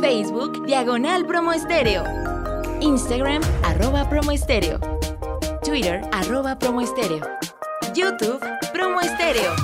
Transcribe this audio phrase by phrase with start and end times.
[0.00, 2.04] Facebook Diagonal Promo Estéreo.
[2.80, 4.80] Instagram arroba promo estéreo.
[5.64, 7.24] Twitter arroba promo estéreo.
[7.94, 8.40] YouTube
[8.72, 9.54] promo estéreo.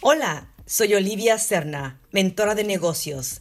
[0.00, 3.40] Hola, soy Olivia Serna, mentora de negocios.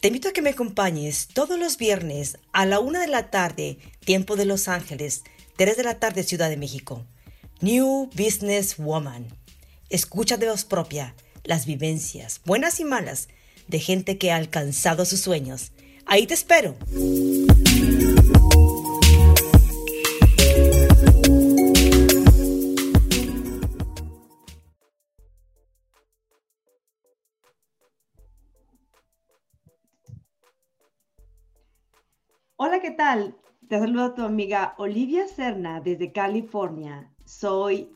[0.00, 3.76] Te invito a que me acompañes todos los viernes a la una de la tarde,
[4.02, 5.24] tiempo de Los Ángeles,
[5.56, 7.04] 3 de la tarde, Ciudad de México.
[7.60, 9.26] New Business Woman.
[9.90, 11.14] Escucha de voz propia
[11.44, 13.28] las vivencias, buenas y malas,
[13.68, 15.72] de gente que ha alcanzado sus sueños.
[16.06, 16.76] Ahí te espero.
[32.62, 33.34] Hola, ¿qué tal?
[33.68, 37.10] Te saluda tu amiga Olivia Serna desde California.
[37.24, 37.90] Soy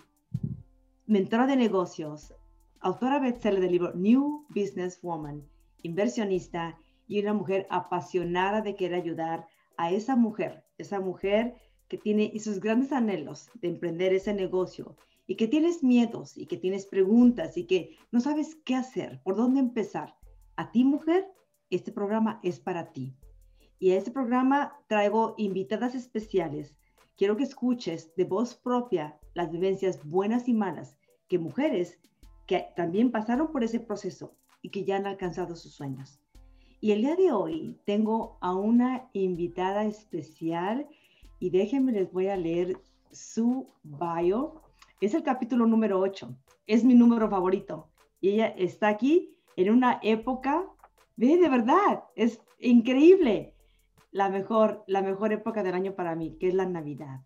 [1.04, 2.32] mentora de negocios,
[2.80, 5.46] autora bestseller del libro New Business Woman,
[5.82, 11.56] inversionista y una mujer apasionada de querer ayudar a esa mujer, esa mujer
[11.88, 16.56] que tiene esos grandes anhelos de emprender ese negocio y que tienes miedos y que
[16.56, 20.16] tienes preguntas y que no sabes qué hacer, por dónde empezar.
[20.56, 21.30] A ti, mujer,
[21.68, 23.14] este programa es para ti.
[23.84, 26.74] Y a este programa traigo invitadas especiales.
[27.18, 30.96] Quiero que escuches de voz propia las vivencias buenas y malas
[31.28, 32.00] que mujeres
[32.46, 36.18] que también pasaron por ese proceso y que ya han alcanzado sus sueños.
[36.80, 40.88] Y el día de hoy tengo a una invitada especial
[41.38, 42.78] y déjenme les voy a leer
[43.10, 44.62] su bio.
[45.02, 46.34] Es el capítulo número 8.
[46.66, 47.90] Es mi número favorito.
[48.22, 50.64] Y ella está aquí en una época,
[51.16, 53.53] ve, de verdad, es increíble
[54.14, 57.22] la mejor, la mejor época del año para mí, que es la Navidad.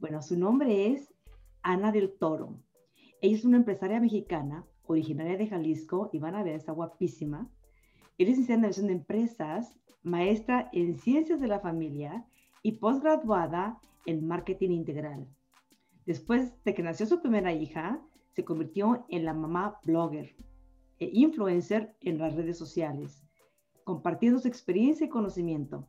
[0.00, 1.14] Bueno, su nombre es
[1.62, 2.58] Ana del Toro.
[3.20, 7.48] Ella es una empresaria mexicana, originaria de Jalisco, y van a ver, está guapísima.
[8.18, 12.26] Es licenciada en Administración de Empresas, maestra en Ciencias de la Familia
[12.64, 15.28] y posgraduada en Marketing Integral.
[16.04, 18.02] Después de que nació su primera hija,
[18.32, 20.34] se convirtió en la mamá blogger
[20.98, 23.24] e influencer en las redes sociales,
[23.84, 25.86] compartiendo su experiencia y conocimiento.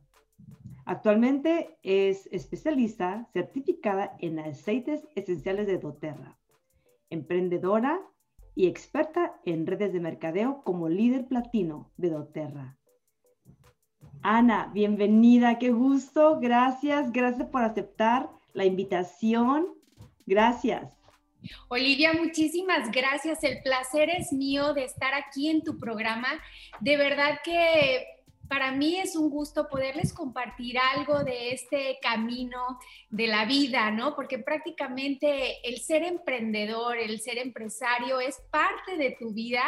[0.86, 6.38] Actualmente es especialista certificada en aceites esenciales de doTERRA,
[7.10, 8.00] emprendedora
[8.54, 12.76] y experta en redes de mercadeo como líder platino de doTERRA.
[14.22, 19.66] Ana, bienvenida, qué gusto, gracias, gracias por aceptar la invitación,
[20.26, 20.92] gracias.
[21.68, 23.42] Olivia, muchísimas gracias.
[23.44, 26.28] El placer es mío de estar aquí en tu programa.
[26.80, 28.04] De verdad que
[28.50, 34.16] para mí es un gusto poderles compartir algo de este camino de la vida, ¿no?
[34.16, 39.62] Porque prácticamente el ser emprendedor, el ser empresario es parte de tu vida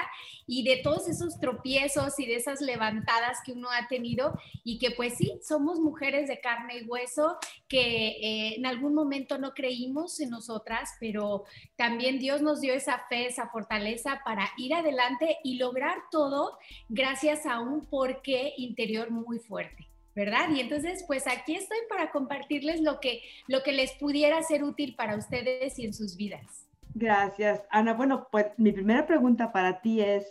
[0.49, 4.91] y de todos esos tropiezos y de esas levantadas que uno ha tenido y que
[4.91, 7.37] pues sí, somos mujeres de carne y hueso
[7.69, 11.45] que eh, en algún momento no creímos en nosotras, pero
[11.77, 17.47] también Dios nos dio esa fe, esa fortaleza para ir adelante y lograr todo gracias
[17.47, 19.89] a un porqué interior muy fuerte.
[20.15, 20.51] ¿verdad?
[20.55, 24.95] Y entonces, pues aquí estoy para compartirles lo que, lo que les pudiera ser útil
[24.95, 26.69] para ustedes y en sus vidas.
[26.95, 27.95] Gracias, Ana.
[27.95, 30.27] Bueno, pues mi primera pregunta para ti es,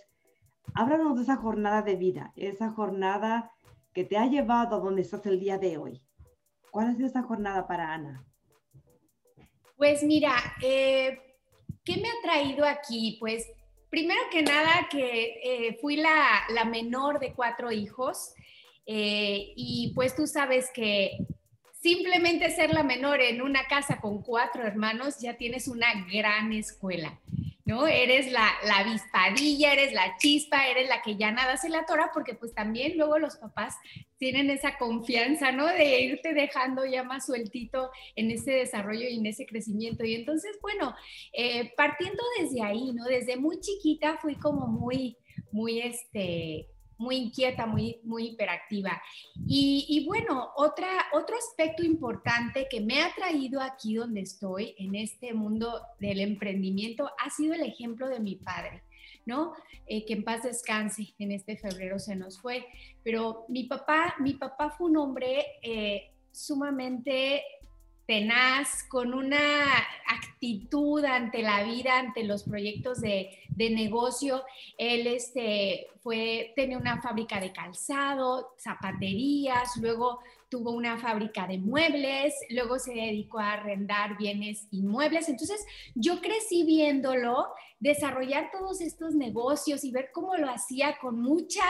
[0.76, 3.52] háblanos de esa jornada de vida, esa jornada
[3.94, 6.02] que te ha llevado a donde estás el día de hoy.
[6.70, 8.24] ¿Cuál ha sido esa jornada para Ana?
[9.76, 10.32] Pues mira,
[10.62, 11.20] eh,
[11.84, 13.18] ¿qué me ha traído aquí?
[13.20, 13.48] Pues
[13.92, 18.34] primero que nada que eh, fui la, la, menor de cuatro hijos
[18.88, 21.18] eh, y pues tú sabes que
[21.82, 27.20] simplemente ser la menor en una casa con cuatro hermanos ya tienes una gran escuela.
[27.66, 27.88] ¿No?
[27.88, 32.12] Eres la, la avispadilla, eres la chispa, eres la que ya nada se la atora,
[32.14, 33.76] porque pues también luego los papás
[34.18, 35.66] tienen esa confianza, ¿no?
[35.68, 40.04] De irte dejando ya más sueltito en ese desarrollo y en ese crecimiento.
[40.04, 40.96] Y entonces, bueno,
[41.34, 43.06] eh, partiendo desde ahí, ¿no?
[43.06, 45.18] Desde muy chiquita fui como muy,
[45.52, 46.68] muy, este,
[47.02, 49.02] muy inquieta, muy, muy hiperactiva.
[49.48, 55.34] Y, bueno, otra, otro aspecto importante que me ha traído aquí donde estoy, en este
[55.34, 58.84] mundo del emprendimiento, ha sido el ejemplo de mi padre.
[59.24, 59.54] ¿no?
[59.86, 62.66] Eh, que en paz descanse, en este febrero se nos fue,
[63.04, 67.44] pero mi papá, mi papá fue un hombre eh, sumamente
[68.12, 69.72] tenaz, con una
[70.06, 74.44] actitud ante la vida, ante los proyectos de, negocio.
[74.78, 80.20] Él este, fue, tenía una fábrica de calzado, zapaterías, luego
[80.52, 85.30] tuvo una fábrica de muebles, luego se dedicó a arrendar bienes inmuebles.
[85.30, 85.66] Entonces
[85.96, 87.48] yo crecí viéndolo
[87.80, 91.64] desarrollar todos estos negocios y ver cómo lo hacía con mucha,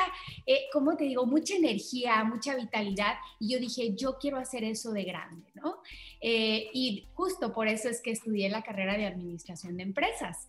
[0.48, 1.26] eh, ¿cómo te digo?
[1.28, 3.14] Mucha energía, mucha vitalidad.
[3.40, 5.78] Y yo dije, yo quiero hacer eso de grande, ¿no?
[6.20, 10.48] Eh, y justo por eso es que estudié la carrera de administración de empresas.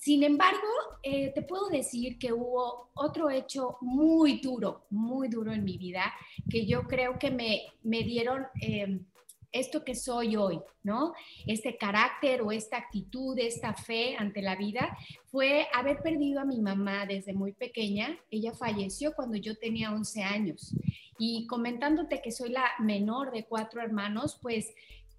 [0.00, 0.66] Sin embargo,
[1.02, 6.14] eh, te puedo decir que hubo otro hecho muy duro, muy duro en mi vida,
[6.48, 8.98] que yo creo que me, me dieron eh,
[9.52, 11.12] esto que soy hoy, ¿no?
[11.46, 16.62] Este carácter o esta actitud, esta fe ante la vida, fue haber perdido a mi
[16.62, 18.18] mamá desde muy pequeña.
[18.30, 20.74] Ella falleció cuando yo tenía 11 años.
[21.18, 24.72] Y comentándote que soy la menor de cuatro hermanos, pues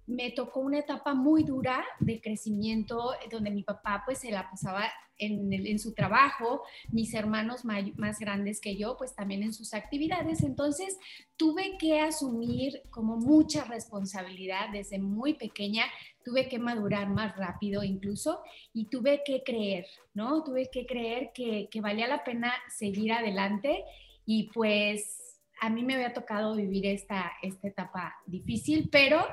[0.06, 4.84] me tocó una etapa muy dura de crecimiento donde mi papá pues se la pasaba
[5.18, 10.42] en, en su trabajo, mis hermanos más grandes que yo pues también en sus actividades.
[10.42, 10.98] Entonces
[11.36, 15.84] tuve que asumir como mucha responsabilidad desde muy pequeña,
[16.24, 18.40] tuve que madurar más rápido incluso
[18.72, 20.42] y tuve que creer, ¿no?
[20.42, 23.84] Tuve que creer que, que valía la pena seguir adelante
[24.26, 25.22] y pues
[25.60, 29.24] a mí me había tocado vivir esta, esta etapa difícil, pero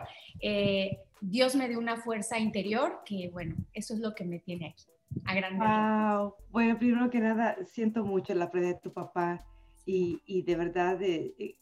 [0.41, 4.67] eh, Dios me dio una fuerza interior que, bueno, eso es lo que me tiene
[4.67, 4.85] aquí,
[5.25, 5.65] a grande.
[5.65, 6.35] Wow.
[6.51, 9.45] Bueno, primero que nada, siento mucho la pérdida de tu papá
[9.85, 11.55] y, y de verdad, eh, eh,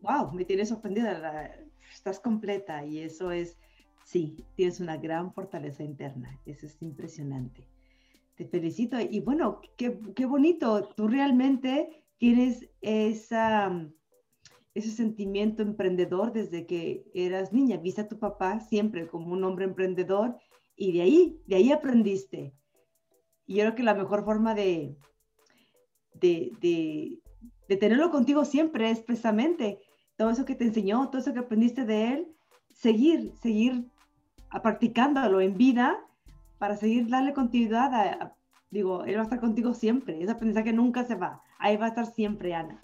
[0.00, 1.54] wow, me tienes sorprendida,
[1.92, 3.58] estás completa y eso es,
[4.04, 7.66] sí, tienes una gran fortaleza interna, eso es impresionante.
[8.34, 13.88] Te felicito y bueno, qué, qué bonito, tú realmente tienes esa
[14.76, 17.78] ese sentimiento emprendedor desde que eras niña.
[17.78, 20.36] Viste a tu papá siempre como un hombre emprendedor
[20.76, 22.52] y de ahí, de ahí aprendiste.
[23.46, 24.96] Y yo creo que la mejor forma de,
[26.14, 26.52] de,
[27.68, 29.80] de, tenerlo contigo siempre es precisamente
[30.16, 32.28] todo eso que te enseñó, todo eso que aprendiste de él,
[32.74, 33.86] seguir, seguir
[34.62, 35.98] practicándolo en vida
[36.58, 38.34] para seguir darle continuidad
[38.70, 41.88] digo, él va a estar contigo siempre, ese aprendizaje nunca se va, ahí va a
[41.88, 42.80] estar siempre Ana.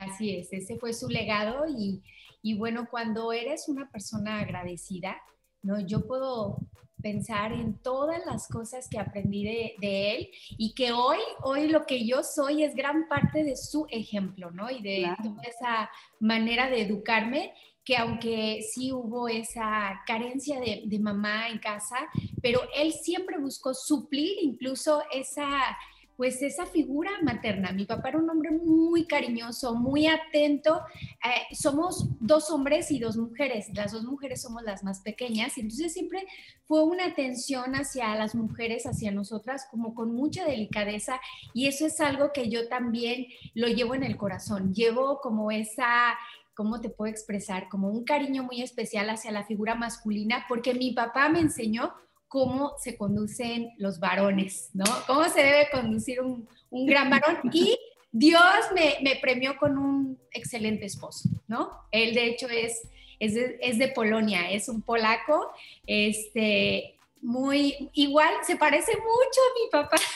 [0.00, 2.02] Así es, ese fue su legado y,
[2.42, 5.20] y bueno, cuando eres una persona agradecida,
[5.62, 5.78] ¿no?
[5.78, 6.58] Yo puedo
[7.02, 11.84] pensar en todas las cosas que aprendí de, de, él y que hoy, hoy lo
[11.86, 14.70] que yo soy es gran parte de su ejemplo, ¿no?
[14.70, 17.52] Y de toda esa manera de educarme
[17.84, 21.96] que aunque sí hubo esa carencia de, de mamá en casa,
[22.42, 25.76] pero él siempre buscó suplir incluso esa
[26.20, 27.72] pues esa figura materna.
[27.72, 30.82] Mi papá era un hombre muy cariñoso, muy atento.
[31.24, 33.70] Eh, somos dos hombres y dos mujeres.
[33.72, 35.56] Las dos mujeres somos las más pequeñas.
[35.56, 36.26] Y entonces siempre
[36.66, 41.18] fue una atención hacia las mujeres, hacia nosotras, como con mucha delicadeza.
[41.54, 43.24] Y eso es algo que yo también
[43.54, 44.74] lo llevo en el corazón.
[44.74, 46.18] Llevo como esa...
[46.52, 47.70] ¿Cómo te puedo expresar?
[47.70, 51.94] Como un cariño muy especial hacia la figura masculina, porque mi papá me enseñó
[52.30, 54.84] cómo se conducen los varones, ¿no?
[55.08, 57.40] Cómo se debe conducir un, un gran varón.
[57.52, 57.76] Y
[58.12, 58.40] Dios
[58.72, 61.72] me, me, premió con un excelente esposo, ¿no?
[61.90, 62.82] Él de hecho es,
[63.18, 65.50] es, de, es de Polonia, es un polaco,
[65.88, 69.96] este, muy igual, se parece mucho a mi papá.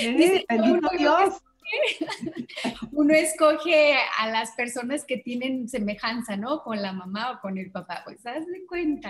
[0.00, 1.34] Eh, bendito Dios.
[2.92, 6.62] uno escoge a las personas que tienen semejanza, ¿no?
[6.62, 9.08] Con la mamá o con el papá, pues haz de cuenta.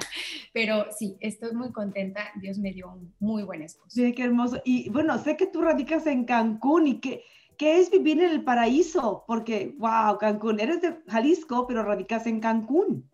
[0.52, 2.30] Pero sí, estoy muy contenta.
[2.40, 3.90] Dios me dio un muy buen esposo.
[3.90, 4.60] Sí, qué hermoso.
[4.64, 7.24] Y bueno, sé que tú radicas en Cancún y que...
[7.58, 9.24] ¿Qué es vivir en el paraíso?
[9.26, 13.11] Porque, wow, Cancún, eres de Jalisco, pero radicas en Cancún.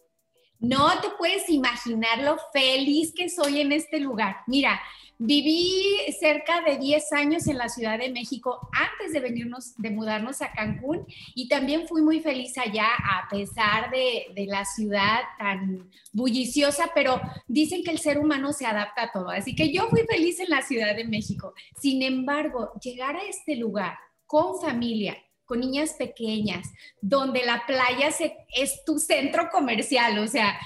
[0.59, 4.39] No te puedes imaginar lo feliz que soy en este lugar.
[4.47, 4.81] Mira,
[5.21, 5.83] Viví
[6.21, 10.53] cerca de 10 años en la Ciudad de México antes de venirnos, de mudarnos a
[10.53, 17.21] Cancún y también fui muy feliz allá a pesar de, la ciudad tan bulliciosa, pero
[17.49, 20.51] dicen que el ser humano se adapta a todo, así que yo fui feliz en
[20.51, 21.53] la Ciudad de México.
[21.81, 26.69] Sin embargo, llegar a este lugar con familia, con niñas pequeñas,
[27.01, 30.59] donde la playa se, es tu centro comercial, o sea,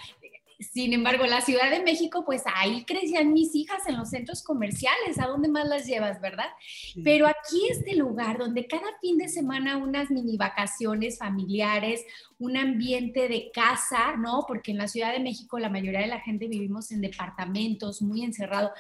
[0.73, 5.19] sin embargo, la Ciudad de México, pues ahí crecían mis hijas en los centros comerciales,
[5.19, 6.47] ¿a dónde más las llevas, verdad?
[7.03, 12.05] Pero aquí este lugar donde cada fin de semana unas mini vacaciones familiares,
[12.39, 14.45] un ambiente de casa, ¿no?
[14.47, 18.23] Porque en la Ciudad de México la mayoría de la gente vivimos en departamentos, muy
[18.23, 18.71] encerrado.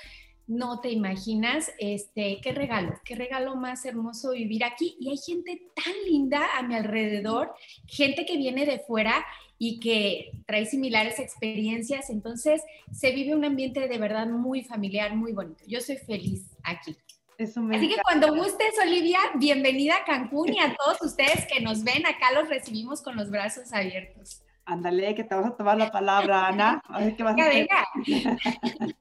[0.52, 4.96] No te imaginas, este, qué regalo, qué regalo más hermoso vivir aquí.
[5.00, 7.54] Y hay gente tan linda a mi alrededor,
[7.86, 9.24] gente que viene de fuera
[9.58, 12.10] y que trae similares experiencias.
[12.10, 15.64] Entonces, se vive un ambiente de verdad muy familiar, muy bonito.
[15.66, 16.96] Yo soy feliz aquí.
[17.38, 22.04] Así que cuando gustes, Olivia, bienvenida a Cancún y a todos ustedes que nos ven,
[22.06, 24.42] acá los recibimos con los brazos abiertos.
[24.64, 26.82] Ándale, que te vas a tomar la palabra, Ana.
[26.86, 27.68] A ver qué vas a hacer.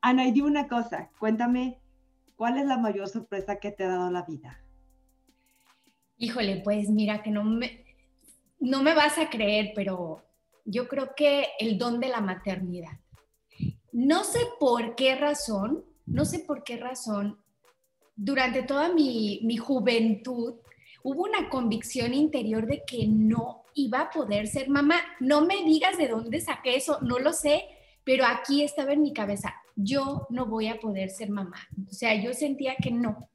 [0.00, 1.80] Ana, y dime una cosa, cuéntame,
[2.36, 4.60] ¿cuál es la mayor sorpresa que te ha dado la vida?
[6.18, 7.84] Híjole, pues mira que no me,
[8.58, 10.24] no me vas a creer, pero
[10.64, 12.98] yo creo que el don de la maternidad.
[13.92, 17.38] No sé por qué razón, no sé por qué razón,
[18.16, 20.56] durante toda mi, mi juventud
[21.04, 25.00] hubo una convicción interior de que no iba a poder ser mamá.
[25.20, 27.64] No me digas de dónde saqué eso, no lo sé,
[28.04, 31.68] pero aquí estaba en mi cabeza, yo no voy a poder ser mamá.
[31.88, 33.30] O sea, yo sentía que no.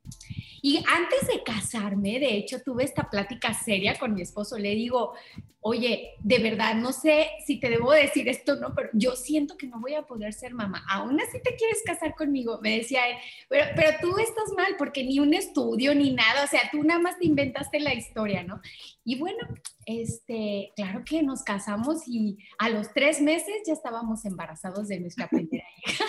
[0.61, 4.57] Y antes de casarme, de hecho, tuve esta plática seria con mi esposo.
[4.57, 5.13] Le digo,
[5.61, 8.75] oye, de verdad, no sé si te debo decir esto, ¿no?
[8.75, 10.85] Pero yo siento que no voy a poder ser mamá.
[10.89, 13.17] Aún así te quieres casar conmigo, me decía él.
[13.49, 16.99] Pero, pero tú estás mal porque ni un estudio ni nada, o sea, tú nada
[16.99, 18.61] más te inventaste la historia, ¿no?
[19.05, 19.47] Y bueno,
[19.85, 25.27] este, claro que nos casamos y a los tres meses ya estábamos embarazados de nuestra
[25.29, 26.05] primera hija.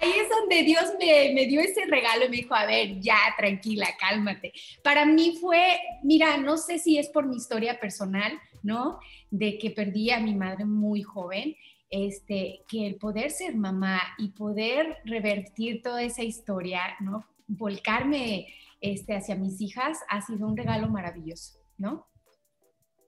[0.00, 3.86] Ahí es donde Dios me, dio ese regalo y me dijo, a ver, ya, tranquila,
[3.98, 4.52] cálmate.
[4.82, 8.98] Para mí fue, mira, no sé si es por mi historia personal, ¿no?
[9.30, 11.54] De que perdí a mi madre muy joven,
[11.90, 17.26] este, que el poder ser mamá y poder revertir toda esa historia, ¿no?
[17.46, 18.46] Volcarme
[18.80, 22.06] este, hacia mis hijas ha sido un regalo maravilloso, ¿no?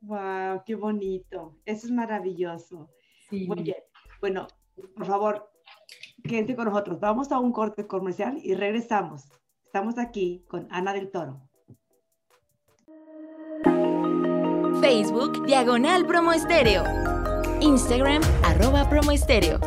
[0.02, 1.60] Wow, qué bonito.
[1.64, 2.90] Eso es maravilloso.
[3.30, 3.48] Sí.
[4.20, 4.48] bueno,
[4.96, 5.51] por favor,
[6.22, 7.00] quédense con nosotros.
[7.00, 9.24] Vamos a un corte comercial y regresamos.
[9.64, 11.40] Estamos aquí con Ana del Toro.
[14.80, 16.82] Facebook Diagonal Promo Estéreo.
[17.60, 19.60] Instagram arroba promo estéreo.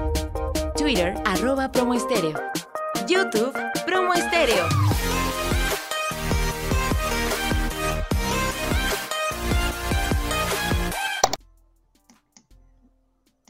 [0.76, 2.38] Twitter arroba promo estéreo.
[3.08, 3.54] YouTube
[3.86, 4.85] Promo Estéreo.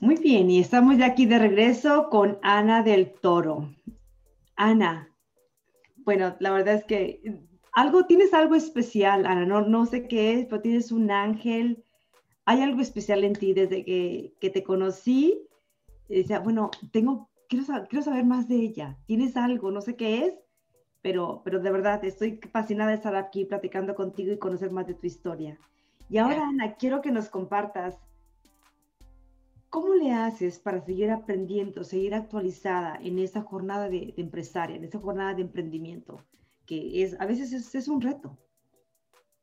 [0.06, 3.74] Muy bien, y estamos ya aquí de regreso con Ana del Toro.
[4.56, 5.10] Ana,
[6.06, 7.24] bueno, la verdad es que
[7.74, 11.84] algo, tienes algo especial, Ana, no, no sé qué es, pero tienes un ángel.
[12.46, 15.42] Hay algo especial en ti desde que, que te conocí.
[16.08, 19.00] Decía, bueno, tengo, quiero, quiero saber más de ella.
[19.08, 20.36] Tienes algo, no sé qué es,
[21.02, 24.94] pero, pero de verdad estoy fascinada de estar aquí platicando contigo y conocer más de
[24.94, 25.58] tu historia.
[26.12, 27.98] Y ahora, Ana, quiero que nos compartas
[29.76, 35.00] ¿Cómo le haces para seguir aprendiendo, seguir actualizada en esa jornada de, empresaria, en esa
[35.00, 36.26] jornada de emprendimiento,
[36.66, 38.38] que es a veces es, un reto?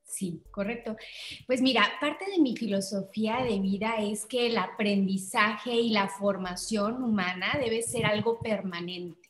[0.02, 0.96] Sí, correcto.
[1.46, 7.02] Pues mira, parte de mi filosofía de vida es que el aprendizaje y la formación
[7.02, 9.28] humana debe ser algo permanente.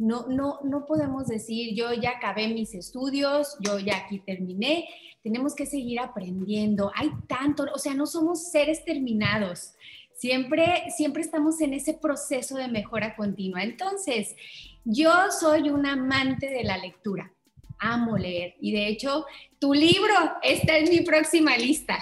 [0.00, 4.88] No, no, no podemos decir, yo ya acabé mis estudios, yo ya aquí terminé,
[5.22, 6.90] tenemos que seguir aprendiendo.
[6.96, 9.74] Hay tanto, o sea, no somos seres terminados.
[10.20, 13.62] Siempre, siempre estamos en ese proceso de mejora continua.
[13.62, 14.36] Entonces,
[14.84, 17.32] yo soy un amante de la lectura.
[17.78, 18.54] Amo leer.
[18.60, 19.24] Y de hecho,
[19.58, 20.12] tu libro
[20.42, 21.98] está en mi próxima lista.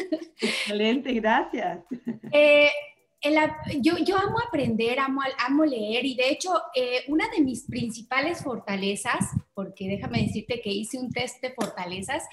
[0.40, 1.80] Excelente, gracias.
[2.32, 2.70] Eh,
[3.82, 8.42] yo, yo, amo aprender, amo, amo leer y de hecho eh, una de mis principales
[8.42, 12.24] fortalezas, porque déjame decirte que hice un test de fortalezas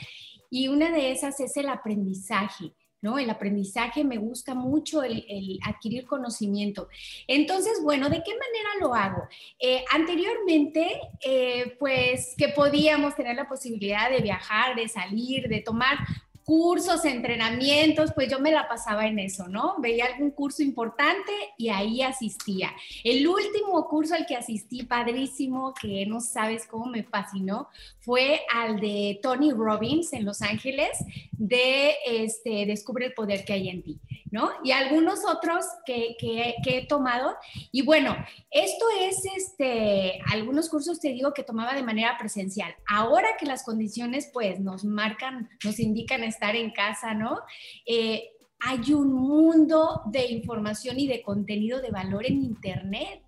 [0.50, 2.72] y una de esas es el aprendizaje.
[3.02, 6.88] El aprendizaje me gusta mucho el, adquirir conocimiento.
[7.28, 9.28] Entonces, bueno, ¿de qué manera lo hago?
[9.60, 16.00] Eh, anteriormente, eh, pues que podíamos tener la posibilidad de viajar, de salir, de tomar
[16.46, 19.76] cursos, entrenamientos, pues yo me la pasaba en eso, ¿no?
[19.80, 22.72] Veía algún curso importante y ahí asistía.
[23.04, 28.80] El último curso al que asistí, padrísimo, que no sabes cómo me fascinó, fue al
[28.80, 31.00] de Tony Robbins en Los Ángeles,
[31.32, 34.00] de este, Descubre el poder que hay en ti,
[34.30, 34.52] ¿no?
[34.64, 37.36] Y algunos otros que, que, que he tomado.
[37.72, 38.16] Y bueno,
[38.52, 42.76] esto es, este, algunos cursos te digo que tomaba de manera presencial.
[42.88, 47.40] Ahora que las condiciones, pues, nos marcan, nos indican estar en casa, ¿no?
[47.86, 53.22] Eh, hay un mundo de información y de contenido de valor en Internet.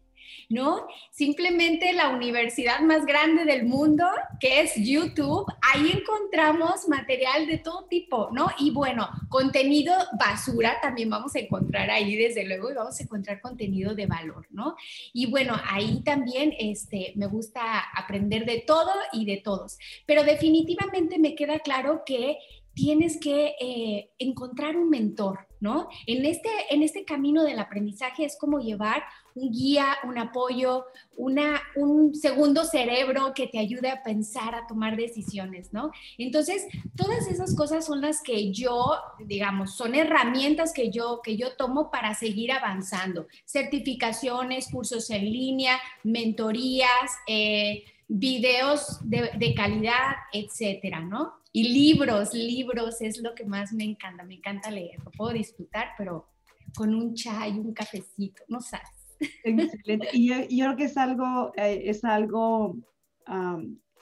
[0.50, 0.88] ¿no?
[1.12, 4.06] Simplemente la universidad más grande del mundo,
[4.40, 8.50] que es YouTube, ahí encontramos material de todo tipo, ¿no?
[8.58, 13.42] Y bueno, contenido basura también vamos a encontrar ahí, desde luego, y vamos a encontrar
[13.42, 14.76] contenido de valor, ¿no?
[15.12, 21.20] Y bueno, ahí también este, me gusta aprender de todo y de todos, pero definitivamente
[21.20, 22.38] me queda claro que
[22.78, 25.90] tienes que eh, encontrar un mentor, ¿no?
[26.06, 29.02] En este, en este camino del aprendizaje es como llevar
[29.34, 34.96] un guía, un apoyo, una, un segundo cerebro que te ayude a pensar, a tomar
[34.96, 35.90] decisiones, ¿no?
[36.20, 41.56] Entonces, todas esas cosas son las que yo, digamos, son herramientas que yo, que yo
[41.58, 43.26] tomo para seguir avanzando.
[43.44, 51.38] Certificaciones, cursos en línea, mentorías, eh, videos de, de calidad, etcétera, ¿no?
[51.58, 55.88] Y libros, libros es lo que más me encanta, me encanta leer, lo puedo disfrutar,
[55.98, 56.28] pero
[56.76, 59.18] con un chai, un cafecito, no sabes.
[59.44, 60.10] Excelente.
[60.14, 62.78] Y yo, creo que es algo, eh, es algo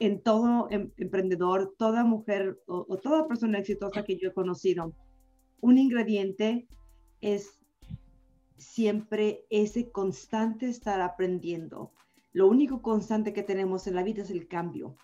[0.02, 4.94] en todo em, emprendedor, toda mujer o, o, toda persona exitosa que yo he conocido,
[5.62, 6.68] un ingrediente
[7.22, 7.62] es
[8.58, 11.94] siempre ese constante estar aprendiendo.
[12.34, 14.98] Lo único constante que tenemos en la vida es el cambio.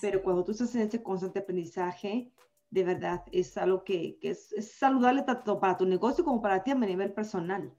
[0.00, 2.32] Pero cuando tú estás en ese constante aprendizaje,
[2.70, 6.74] de verdad es algo que, es, saludable tanto para tu negocio como para ti a
[6.74, 7.74] nivel personal.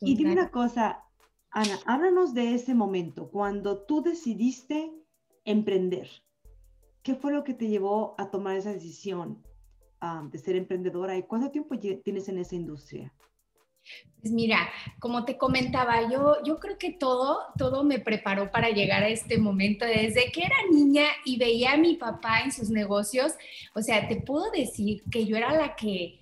[0.00, 1.04] Y dime una cosa,
[1.50, 4.92] Ana, háblanos de ese momento, cuando tú decidiste
[5.44, 6.08] emprender.
[7.02, 9.42] ¿Qué fue lo que te llevó a tomar esa decisión
[10.00, 13.12] ah, de ser emprendedora y cuánto tiempo tienes en esa industria?
[14.20, 14.68] Pues mira,
[14.98, 19.38] como te comentaba, yo, yo creo que todo, todo me preparó para llegar a este
[19.38, 19.86] momento.
[19.86, 23.32] Desde que era niña y veía a mi papá en sus negocios,
[23.74, 26.19] o sea, te puedo decir que yo era la que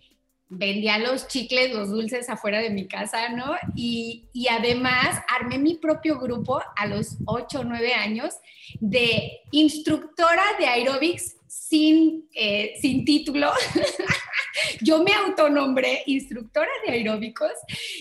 [0.50, 3.54] vendía los chicles, los dulces afuera de mi casa, ¿no?
[3.74, 8.34] Y, y además armé mi propio grupo a los 8 o 9 años
[8.80, 13.50] de instructora de aerobics sin, eh, sin título.
[14.80, 17.52] Yo me autonombré instructora de aeróbicos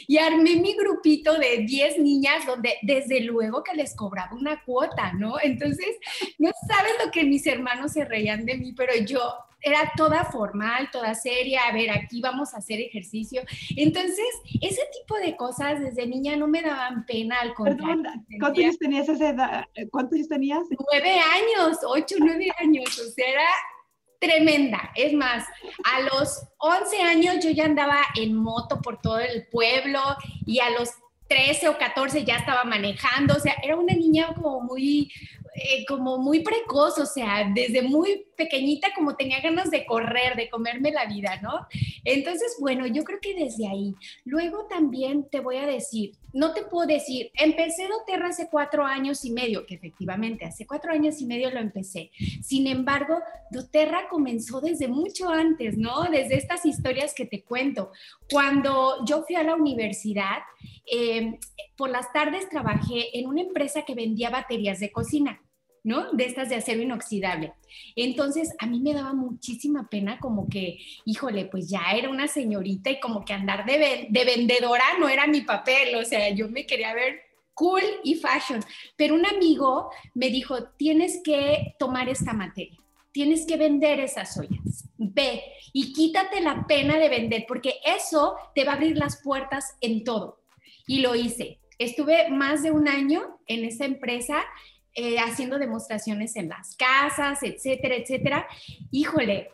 [0.08, 5.14] y armé mi grupito de 10 niñas donde desde luego que les cobraba una cuota,
[5.14, 5.36] ¿no?
[5.42, 5.96] Entonces,
[6.38, 9.22] no saben lo que mis hermanos se reían de mí, pero yo
[9.62, 13.42] era toda formal, toda seria, a ver, aquí vamos a hacer ejercicio.
[13.76, 14.26] Entonces,
[14.62, 18.04] ese tipo de cosas desde niña no me daban pena, al contrario.
[18.40, 19.66] ¿Cuántos años tenías esa edad?
[19.92, 20.64] ¿Cuántos años tenías?
[20.92, 23.50] Nueve años, ocho, nueve años, o sea, era
[24.20, 24.92] tremenda.
[24.96, 25.46] Es más,
[25.84, 30.00] a los 11 años yo ya andaba en moto por todo el pueblo
[30.46, 30.90] y a los
[31.28, 35.12] 13 o 14 ya estaba manejando, o sea, era una niña como muy,
[35.56, 40.50] eh, como muy precoz, o sea, desde muy pequeñita como tenía ganas de correr, de
[40.50, 41.68] comerme la vida, ¿no?
[42.06, 43.96] Entonces, bueno, yo creo que desde ahí.
[44.24, 49.26] Luego también te voy a decir, no te puedo decir, empecé doTERRA hace cuatro años
[49.26, 52.12] y medio, que efectivamente hace cuatro años y medio lo empecé.
[52.42, 53.20] Sin embargo,
[53.52, 56.04] doTERRA comenzó desde mucho antes, ¿no?
[56.04, 57.92] Desde estas historias que te cuento.
[58.30, 60.44] Cuando yo fui a la universidad,
[60.90, 61.40] eh,
[61.76, 65.42] por las tardes trabajé en una empresa que vendía baterías de cocina.
[65.88, 66.12] ¿No?
[66.12, 67.54] De estas de acero inoxidable.
[67.96, 72.90] Entonces, a mí me daba muchísima pena como que, híjole, pues ya era una señorita
[72.90, 76.66] y como que andar de, de vendedora no era mi papel, o sea, yo me
[76.66, 77.22] quería ver
[77.54, 78.60] cool y fashion.
[78.98, 82.78] Pero un amigo me dijo, tienes que tomar esta materia,
[83.14, 88.66] tienes que vender esas ollas, ve y quítate la pena de vender, porque eso te
[88.66, 90.42] va a abrir las puertas en todo.
[90.86, 91.62] Y lo hice.
[91.80, 94.44] Estuve más de un año en esa empresa
[95.00, 98.48] eh, haciendo demostraciones en las casas, etcétera, etcétera.
[98.90, 99.52] Híjole,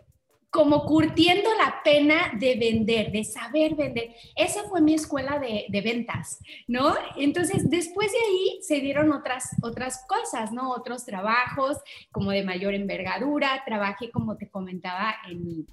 [0.50, 4.16] como curtiendo la pena de vender, de saber vender.
[4.38, 6.96] Esa fue mi escuela de, de, ventas, ¿no?
[7.18, 10.72] Entonces, después de ahí se dieron otras, otras cosas, ¿no?
[10.72, 11.78] Otros trabajos
[12.10, 13.64] como de mayor envergadura.
[13.66, 15.66] Trabajé, como te comentaba, en mi,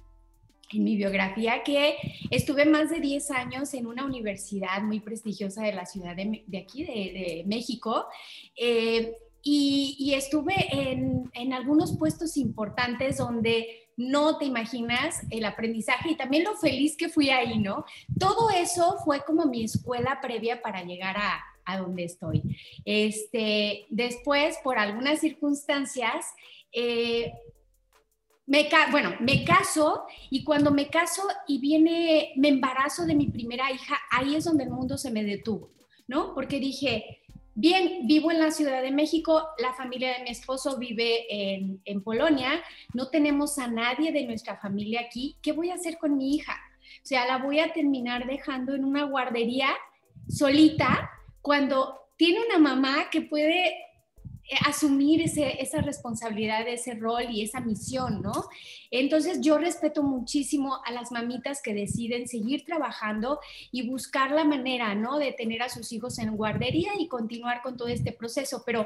[0.73, 1.95] en mi biografía, que
[2.29, 6.57] estuve más de 10 años en una universidad muy prestigiosa de la ciudad de, de
[6.57, 8.07] aquí, de, de México.
[8.57, 16.43] Eh, y, estuve en, algunos puestos importantes donde no te imaginas el aprendizaje y también
[16.43, 17.85] lo feliz que fui ahí, ¿no?
[18.19, 22.43] Todo eso fue como mi escuela previa para llegar a, donde estoy.
[22.83, 26.25] Este, después, por algunas circunstancias,
[26.73, 27.31] eh,
[28.45, 33.71] me, bueno, me caso y cuando me caso y viene, me embarazo de mi primera
[33.71, 35.71] hija, ahí es donde el mundo se me detuvo,
[36.07, 36.33] ¿no?
[36.33, 37.20] Porque dije,
[37.53, 42.63] Bien, vivo en la Ciudad de México, la familia de mi esposo vive en, Polonia,
[42.93, 46.53] no tenemos a nadie de nuestra familia aquí, ¿qué voy a hacer con mi hija?
[47.03, 49.67] O sea, la voy a terminar dejando en una guardería
[50.29, 51.11] solita
[51.41, 53.75] cuando tiene una mamá que puede
[54.51, 58.33] eh, asumir esa responsabilidad, ese rol y esa misión, ¿no?
[58.91, 63.39] Entonces yo respeto muchísimo a las mamitas que deciden seguir trabajando
[63.71, 65.19] y buscar la manera, ¿no?
[65.19, 68.85] De tener a sus hijos en guardería y continuar con todo este proceso, pero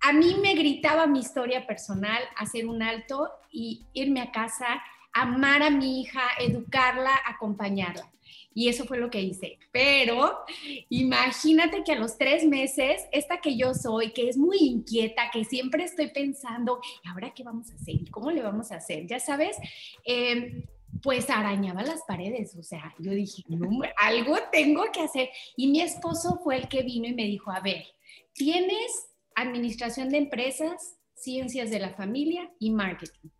[0.00, 4.80] a mí me gritaba mi historia personal hacer un alto y irme a casa
[5.12, 8.08] amar a mi hija, educarla, acompañarla.
[8.54, 9.58] Y eso fue lo que hice.
[9.70, 10.38] Pero
[10.88, 15.44] imagínate que a los tres meses, esta que yo soy, que es muy inquieta, que
[15.44, 17.94] siempre estoy pensando, ¿y ahora qué vamos a hacer?
[17.94, 19.06] ¿Y cómo le vamos a hacer?
[19.06, 19.56] Ya sabes,
[20.04, 20.64] em,
[21.02, 22.54] pues arañaba las paredes.
[22.56, 23.42] O sea, yo dije,
[23.96, 25.30] algo tengo que hacer.
[25.56, 27.84] Y mi esposo fue el que vino y me dijo, a ver,
[28.34, 33.30] tienes administración de empresas, ciencias de la familia y marketing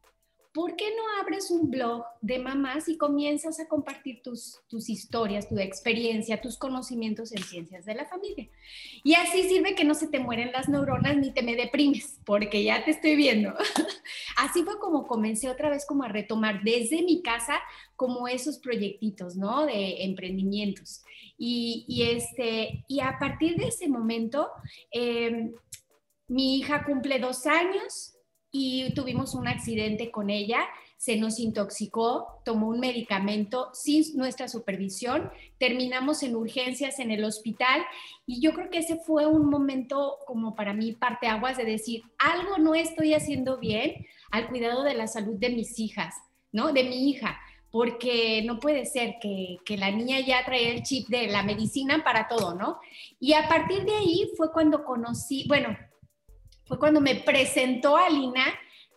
[0.53, 5.49] ¿por qué no abres un blog de mamás y comienzas a compartir tus, tus historias,
[5.49, 8.49] tu experiencia, tus conocimientos en ciencias de la familia?
[9.03, 12.63] Y así sirve que no se te mueren las neuronas ni te me deprimes, porque
[12.63, 13.55] ya te estoy viendo.
[14.37, 17.59] así fue como comencé otra vez como a retomar desde mi casa
[17.97, 19.65] como esos proyectitos, ¿no?
[19.65, 21.03] De emprendimientos.
[21.39, 24.49] Y, este, y a partir de ese momento,
[24.91, 25.53] em,
[26.29, 28.15] mi hija cumple dos años,
[28.53, 30.61] y tuvimos un accidente con ella,
[30.99, 37.83] se nos intoxicó, tomó un medicamento sin nuestra supervisión, terminamos en urgencias en el hospital
[38.27, 42.59] y yo creo que ese fue un momento como para mí parteaguas de decir, algo
[42.59, 46.15] no estoy haciendo bien al cuidado de la salud de mis hijas,
[46.53, 46.73] ¿no?
[46.73, 47.41] De mi hija
[47.73, 52.05] porque no puede ser que, que, la niña ya trae el chip de la medicina
[52.05, 52.79] para todo, ¿no?
[53.19, 55.75] Y a partir de ahí fue cuando conocí, bueno,
[56.65, 58.45] fue cuando me presentó a Lina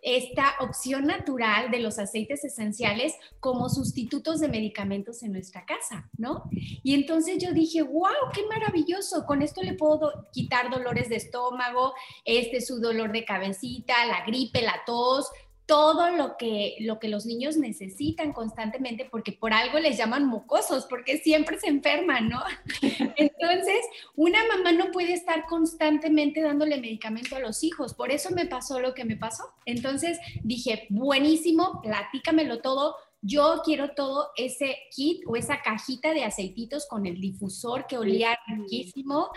[0.06, 6.44] esta opción natural de los aceites esenciales como sustitutos de medicamentos en nuestra casa, ¿no?
[6.84, 11.96] Y entonces yo dije, wow, qué maravilloso, con esto le puedo quitar dolores de estómago,
[12.24, 15.28] este su dolor de cabecita, la gripe, la tos,
[15.66, 20.86] todo lo que, lo que los niños necesitan constantemente, porque por algo les llaman mocosos,
[20.86, 22.42] porque siempre se enferman, ¿no?
[23.16, 28.46] Entonces, una mamá no puede estar constantemente dándole medicamento a los hijos, por eso me
[28.46, 29.44] pasó lo que me pasó.
[29.66, 36.86] Entonces dije, buenísimo, platícamelo todo, yo quiero todo ese kit o esa cajita de aceititos
[36.88, 39.30] con el difusor que olía riquísimo.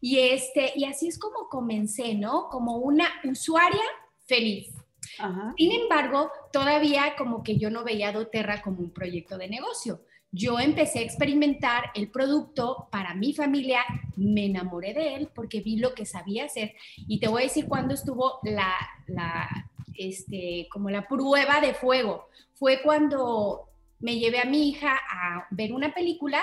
[0.00, 2.48] Y, este, y así es como comencé, ¿no?
[2.48, 3.84] Como una usuaria
[4.24, 4.72] feliz.
[5.56, 10.00] Sin embargo, todavía como que yo no veía doTERRA como un proyecto de negocio.
[10.30, 13.84] Yo empecé a experimentar el producto para mi familia,
[14.16, 17.66] me enamoré de él porque vi lo que sabía hacer y te voy a decir
[17.68, 18.74] cuándo estuvo la,
[19.06, 22.28] la este, como la prueba de fuego.
[22.54, 23.68] Fue cuando
[24.00, 26.42] me llevé a mi hija a ver una película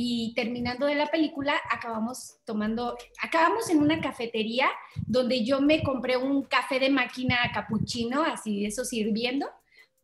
[0.00, 6.16] y terminando de la película acabamos tomando, acabamos en una cafetería donde yo me compré
[6.16, 9.48] un café de máquina capuchino, así eso sirviendo.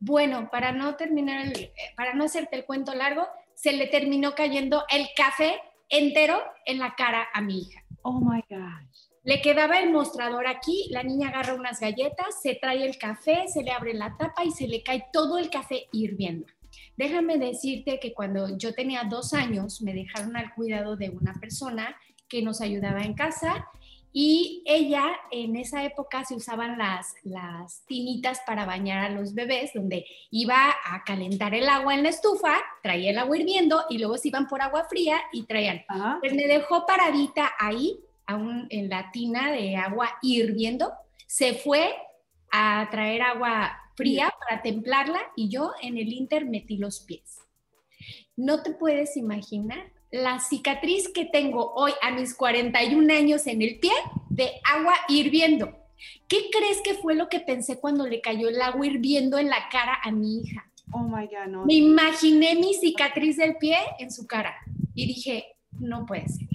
[0.01, 1.47] Bueno, para no terminar,
[1.97, 6.97] para no hacerte el cuento largo, se le terminó cayendo el café entero en la
[6.97, 7.85] cara a mi hija.
[8.03, 9.11] Oh my gosh.
[9.23, 13.63] Le quedaba el mostrador aquí, la niña agarra unas galletas, se trae el café, se
[13.63, 16.47] le abre la tapa y se le cae todo el café hirviendo.
[16.97, 21.97] Déjame decirte que cuando yo tenía dos años me dejaron al cuidado de una persona
[22.29, 23.69] que nos ayudaba en casa
[24.17, 29.73] y ella, en esa época se usaban las, las tinitas para bañar a los bebés,
[29.75, 34.17] donde iba a calentar el agua en la estufa, traía el agua hirviendo y luego
[34.17, 35.85] se iban por agua fría y traían.
[36.21, 40.93] Pues me dejó paradita ahí, aún en la tina de agua hirviendo,
[41.27, 41.93] se fue
[42.53, 47.39] a traer agua fría para templarla y yo en el Inter metí los pies.
[48.37, 53.79] No te puedes imaginar la cicatriz que tengo hoy a mis 41 años en el
[53.79, 53.93] pie
[54.31, 55.77] de agua hirviendo.
[56.29, 59.69] ¿Qué crees que fue lo que pensé cuando le cayó el agua hirviendo en la
[59.71, 60.71] cara a mi hija?
[60.93, 61.65] Oh my God, no.
[61.65, 64.55] Me imaginé mi cicatriz del pie en su cara
[64.95, 66.49] y dije, no puede ser.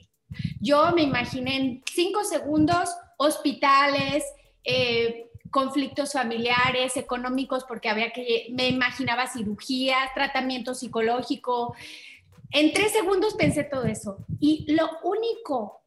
[0.61, 4.23] Yo me imaginé en cinco segundos hospitales,
[4.63, 11.75] eh, conflictos familiares, económicos, porque había que, me imaginaba cirugía, tratamiento psicológico.
[12.51, 14.17] En tres segundos pensé todo eso.
[14.39, 15.79] Y lo único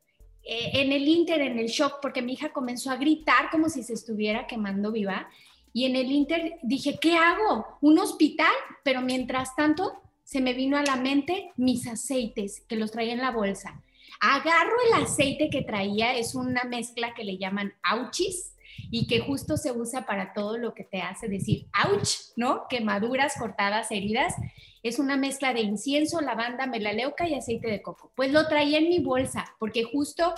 [0.44, 3.83] eh, en el Inter, en el shock, porque mi hija comenzó a gritar como si
[3.83, 5.29] se estuviera quemando viva.
[5.72, 7.79] Y en el Inter dije, ¿qué hago?
[7.81, 8.53] ¿Un hospital?
[8.83, 13.20] Pero mientras tanto se me vino a la mente mis aceites que los traía en
[13.20, 13.81] la bolsa.
[14.20, 18.52] Agarro el aceite que traía, es una mezcla que le llaman auchis,
[18.91, 22.67] y que justo se usa para todo lo que te hace decir ouch, ¿no?
[22.69, 24.35] Quemaduras, cortadas, heridas.
[24.83, 28.13] Es una mezcla de incienso, lavanda, melaleuca y aceite de coco.
[28.15, 30.35] Pues lo traía en mi bolsa porque justo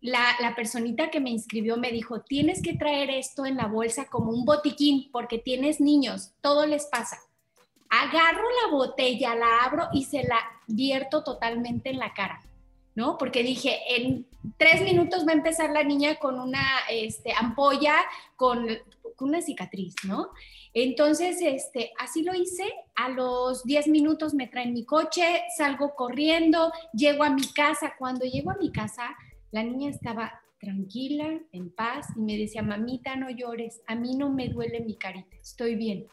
[0.00, 4.06] la, la, personita que me inscribió me dijo, tienes que traer esto en la bolsa
[4.06, 7.18] como un botiquín porque tienes niños, todo les pasa.
[7.88, 12.40] Agarro la botella, la abro y se la vierto totalmente en la cara.
[12.94, 13.18] ¿no?
[13.18, 17.96] Porque dije, en tres minutos va a empezar la niña con una este, ampolla,
[18.36, 18.66] con,
[19.20, 20.30] una cicatriz, ¿no?
[20.72, 22.64] Entonces, este, así lo hice.
[22.96, 27.94] A los 10 minutos me traen mi coche, salgo corriendo, llego a mi casa.
[27.96, 29.16] Cuando llego a mi casa,
[29.52, 34.30] la niña estaba tranquila, en paz, y me decía, mamita, no llores, a mí no
[34.30, 36.06] me duele mi carita, estoy bien.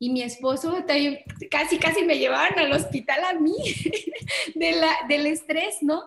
[0.00, 0.84] Y mi esposo
[1.50, 3.54] casi, casi me llevaron al hospital a mí
[4.54, 6.02] de la, del estrés, ¿no?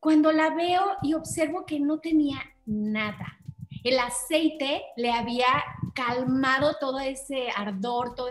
[0.00, 3.38] Cuando la veo y observo que no tenía nada,
[3.84, 5.46] el aceite le había
[5.94, 8.30] calmado todo ese ardor, todo.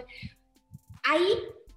[1.04, 1.28] Ahí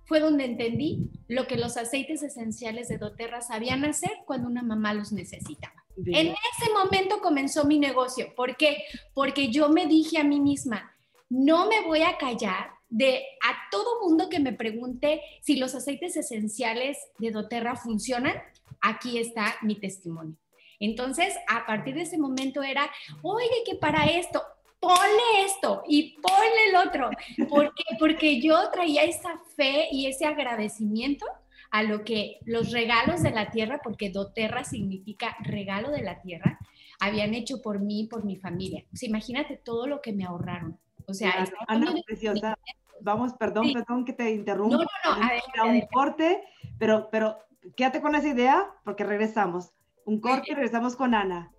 [0.04, 4.92] fue donde entendí lo que los aceites esenciales de doTERRA sabían hacer cuando una mamá
[4.94, 5.82] los necesitaba.
[5.96, 8.34] En ese momento comenzó mi negocio.
[8.34, 8.84] ¿Por qué?
[9.14, 10.94] Porque yo me dije a mí misma,
[11.28, 16.16] no me voy a callar de a todo mundo que me pregunte si los aceites
[16.16, 18.34] esenciales de doTERRA funcionan.
[18.80, 20.36] Aquí está mi testimonio.
[20.80, 22.90] Entonces, a partir de ese momento era,
[23.22, 24.42] oye, que para esto,
[24.80, 27.10] ponle esto y ponle el otro.
[27.48, 27.84] ¿Por qué?
[28.00, 31.24] Porque yo traía esa fe y ese agradecimiento
[31.70, 36.58] a lo que los regalos de la tierra, porque doTERRA significa regalo de la tierra,
[37.00, 38.84] habían hecho por mí y por mi familia.
[38.92, 40.78] O sea, imagínate todo lo que me ahorraron.
[41.06, 42.58] O sea, Ana, preciosa.
[43.00, 44.76] Vamos, perdón, perdón que te interrumpa.
[44.76, 45.24] No, no, no.
[45.24, 46.42] A, ver, a un corte,
[46.78, 47.38] pero, pero
[47.76, 49.72] quédate con esa idea porque regresamos.
[50.04, 51.52] Un corte y regresamos con Ana.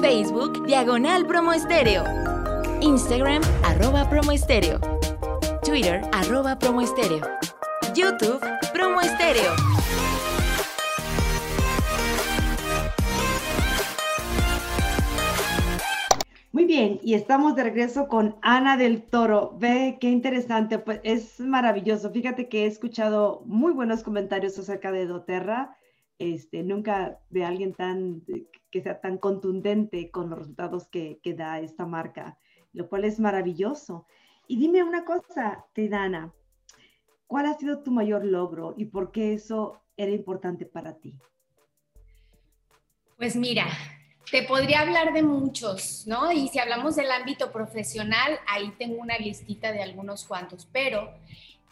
[0.00, 2.04] Facebook, Diagonal Promo Estéreo.
[2.80, 4.80] Instagram, arroba Promo Estéreo.
[5.64, 7.26] Twitter, arroba Promo Estéreo.
[7.94, 8.40] YouTube,
[8.72, 9.75] Promo Estéreo.
[16.56, 19.58] Muy bien, y estamos de regreso con Ana del Toro.
[19.58, 22.10] Ve qué interesante, pues es maravilloso.
[22.10, 25.76] Fíjate que he escuchado muy buenos comentarios acerca de doTERRA.
[26.18, 28.22] Este, nunca de alguien tan
[28.70, 32.38] que sea tan contundente con los resultados que, que da esta marca,
[32.72, 34.06] lo cual es maravilloso.
[34.48, 36.32] Y dime una cosa, Tidana,
[37.26, 41.18] ¿cuál ha sido tu mayor logro y por qué eso era importante para ti?
[43.18, 43.66] Pues mira,
[44.30, 46.32] te podría hablar de muchos, ¿no?
[46.32, 51.12] Y si hablamos del ámbito profesional, ahí tengo una listita de algunos cuantos, pero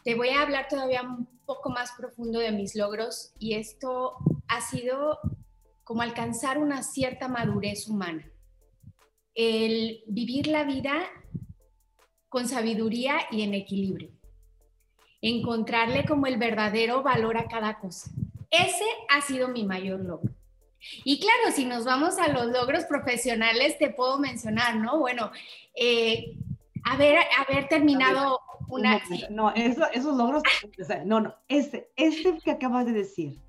[0.04, 4.16] te voy a hablar todavía un poco más profundo de mis logros y esto
[4.48, 5.18] ha sido
[5.82, 8.24] como alcanzar una cierta madurez humana.
[9.34, 10.94] El vivir la vida
[12.28, 14.10] con sabiduría y en equilibrio.
[15.20, 18.10] Encontrarle como el verdadero valor a cada cosa.
[18.50, 20.32] Ese ha sido mi mayor logro.
[21.04, 24.98] Y claro, si nos vamos a los logros profesionales, te puedo mencionar, ¿no?
[24.98, 25.30] Bueno,
[25.74, 26.36] eh,
[26.84, 29.02] haber, haber terminado una...
[29.30, 30.42] No, esos logros,
[31.04, 33.40] no, no, ese, ese que acabas de decir,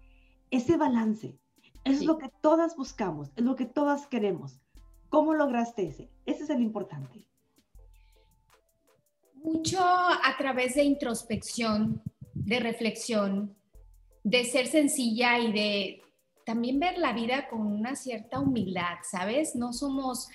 [0.52, 1.38] ese balance,
[1.84, 4.60] es lo que todas buscamos, es lo que todas queremos.
[5.10, 6.10] ¿Cómo lograste ese?
[6.26, 7.26] Ese es el importante
[9.46, 12.02] mucho a través de introspección,
[12.34, 13.56] de reflexión,
[14.24, 16.02] de ser sencilla y de
[16.46, 19.56] también ver la vida con una cierta humildad, ¿sabes?
[19.56, 20.30] No somos,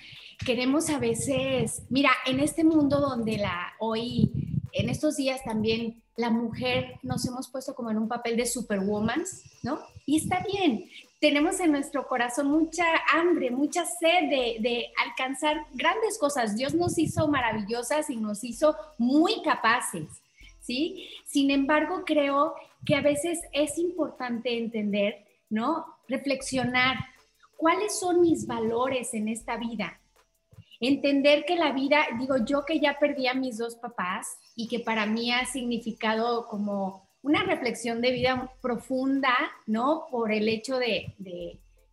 [0.45, 4.31] queremos a veces, mira, en este mundo donde la hoy,
[4.73, 9.23] en estos días también la mujer nos hemos puesto como en un papel de superwoman,
[9.63, 9.79] ¿no?
[10.05, 10.89] Y está bien,
[11.21, 16.55] tenemos en nuestro corazón mucha hambre, mucha sed de, alcanzar grandes cosas.
[16.55, 20.07] Dios nos hizo maravillosas y nos hizo muy capaces,
[20.59, 21.07] ¿sí?
[21.25, 25.85] Sin embargo, creo que a veces es importante entender, ¿no?
[26.11, 26.97] Reflexionar
[27.55, 29.99] cuáles son mis valores en esta vida.
[30.81, 34.79] Entender que la vida, digo yo que ya perdí a mis dos papás y que
[34.79, 39.33] para mí ha significado como una reflexión de vida profunda,
[39.67, 40.07] ¿no?
[40.09, 41.15] Por el hecho de,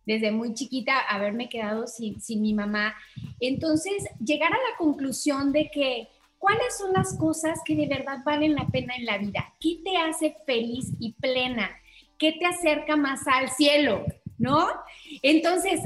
[0.05, 2.95] desde muy chiquita haberme quedado sin, sin, mi mamá.
[3.39, 6.07] Entonces, llegar a la conclusión de que
[6.39, 9.97] cuáles son las cosas que de verdad valen la pena en la vida, qué te
[9.97, 11.69] hace feliz y plena,
[12.19, 14.05] qué te acerca más al cielo,
[14.37, 14.67] ¿no?
[15.23, 15.81] Entonces,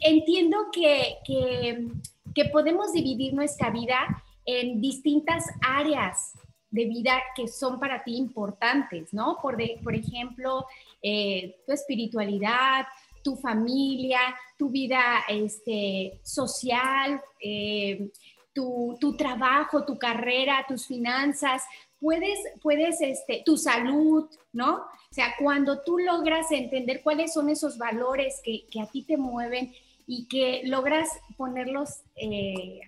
[0.00, 1.88] entiendo que, que,
[2.34, 6.32] que podemos dividir nuestra vida en distintas áreas,
[6.70, 9.38] de vida que son para ti importantes, ¿no?
[9.42, 10.64] Por, por ejemplo,
[11.02, 12.86] eh, tu espiritualidad,
[13.22, 14.20] tu familia,
[14.58, 18.10] tu vida este, social, eh,
[18.52, 21.62] tu, trabajo, tu carrera, tus finanzas,
[22.00, 24.74] puedes, puedes, este, tu salud, ¿no?
[24.76, 29.72] O sea, cuando tú logras entender cuáles son esos valores que, a ti te mueven
[30.06, 32.80] y que logras ponerlos eh,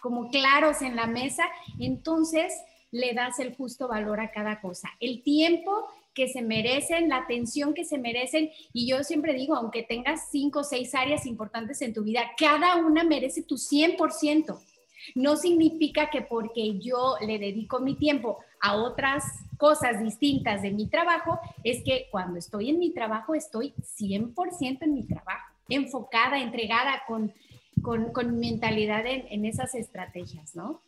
[0.00, 1.44] como claros en la mesa,
[1.78, 2.52] entonces
[2.90, 4.90] le das el justo valor a cada cosa.
[4.98, 8.50] El tiempo que se merecen, la atención que se merecen.
[8.72, 12.76] Y yo siempre digo, aunque tengas cinco o seis áreas importantes en tu vida, cada
[12.76, 14.58] una merece tu 100%.
[15.14, 19.24] No significa que porque yo le dedico mi tiempo a otras
[19.56, 24.94] cosas distintas de mi trabajo, es que cuando estoy en mi trabajo estoy 100% en
[24.94, 27.32] mi trabajo, enfocada, entregada con,
[27.82, 30.82] con, mentalidad en, esas estrategias, ¿no?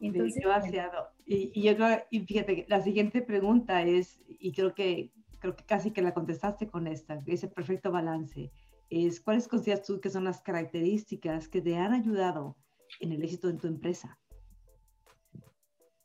[0.00, 1.08] Entonces, demasiado.
[1.26, 1.74] Y, y, yo
[2.10, 6.68] y fíjate, la siguiente pregunta es, y creo que, creo que casi que la contestaste
[6.68, 8.50] con esta, ese perfecto balance,
[8.88, 12.56] es ¿cuáles consideras tú que son las características que te han ayudado
[13.00, 14.18] en el éxito en tu empresa?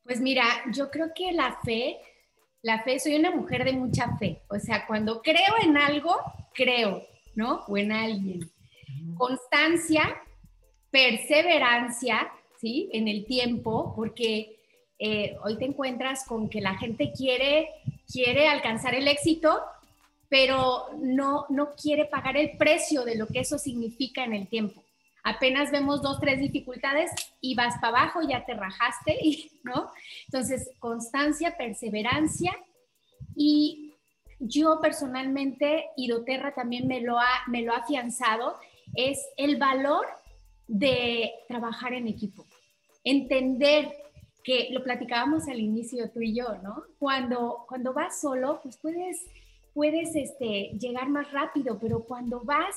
[0.03, 1.97] Pues mira, yo creo que la fe,
[2.61, 4.41] la fe, soy una mujer de mucha fe.
[4.49, 6.15] O sea, cuando creo en algo,
[6.53, 7.03] creo,
[7.35, 7.63] ¿no?
[7.67, 8.49] O en alguien.
[9.17, 10.21] Constancia,
[10.91, 12.31] perseverancia,
[12.61, 12.89] ¿sí?
[12.93, 14.59] En el tiempo, porque
[14.99, 17.69] eh, hoy te encuentras con que la gente quiere,
[18.11, 19.59] quiere alcanzar el éxito,
[20.29, 24.84] pero no, no quiere pagar el precio de lo que eso significa en el tiempo
[25.25, 27.11] apenas vemos dos, tres dificultades
[27.41, 29.19] y vas para abajo, ya te rajaste,
[29.63, 29.91] ¿no?
[30.27, 32.55] Entonces, constancia, perseverancia
[33.35, 33.93] y
[34.39, 38.55] yo personalmente, y doTERRA también me lo, ha, me lo ha afianzado,
[38.93, 40.05] es el valor
[40.67, 42.45] de trabajar en equipo,
[43.03, 43.91] entender
[44.43, 46.83] que lo platicábamos al inicio tú y yo, ¿no?
[46.99, 49.25] Cuando, cuando vas solo, pues puedes,
[49.73, 52.75] puedes este, llegar más rápido, pero cuando vas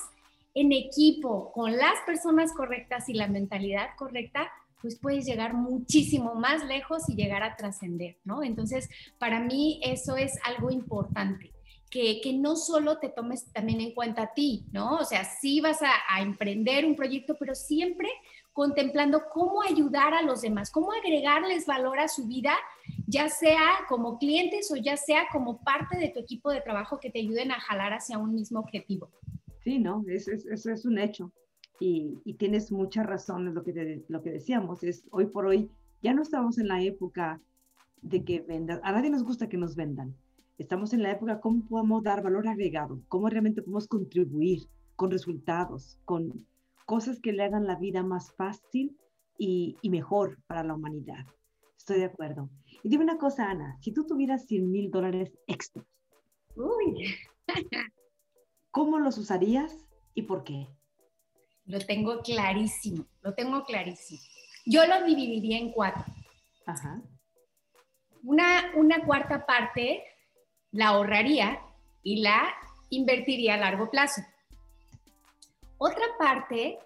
[0.59, 6.65] en equipo, con las personas correctas y la mentalidad correcta, pues puedes llegar muchísimo más
[6.65, 8.43] lejos y llegar a trascender, ¿no?
[8.43, 11.53] Entonces, para mí eso es algo importante.
[11.89, 14.97] Que, que, no solo te tomes también en cuenta a ti, ¿no?
[14.97, 18.07] O sea, sí vas a, a, emprender un proyecto, pero siempre
[18.53, 22.53] contemplando cómo ayudar a los demás, cómo agregarles valor a su vida,
[23.07, 27.09] ya sea como clientes o ya sea como parte de tu equipo de trabajo que
[27.09, 29.09] te ayuden a jalar hacia un mismo objetivo.
[29.63, 30.03] Sí, ¿no?
[30.07, 31.31] Eso es, un hecho.
[31.79, 34.83] Y, tienes mucha razón en lo que, lo que decíamos.
[34.83, 35.69] Es hoy por hoy,
[36.01, 37.41] ya no estamos en la época
[38.01, 38.79] de que vendan.
[38.83, 40.15] A nadie nos gusta que nos vendan.
[40.57, 45.97] Estamos en la época cómo podemos dar valor agregado, cómo realmente podemos contribuir con resultados,
[46.03, 46.45] con
[46.85, 48.97] cosas que le hagan la vida más fácil
[49.37, 51.25] y, y mejor para la humanidad.
[51.77, 52.49] Estoy de acuerdo.
[52.83, 55.85] Y dime una cosa, Ana, si tú tuvieras 100 mil dólares extras,
[56.55, 57.05] Uy.
[58.71, 59.75] ¿Cómo los usarías
[60.13, 60.67] y por qué?
[61.65, 64.21] Lo tengo clarísimo, lo tengo clarísimo.
[64.65, 66.05] Yo lo dividiría en cuatro.
[66.65, 67.01] Ajá.
[68.23, 70.03] Una, una cuarta parte
[70.71, 71.59] la ahorraría
[72.03, 72.53] y la
[72.89, 74.21] invertiría a largo plazo.
[75.77, 76.77] Otra parte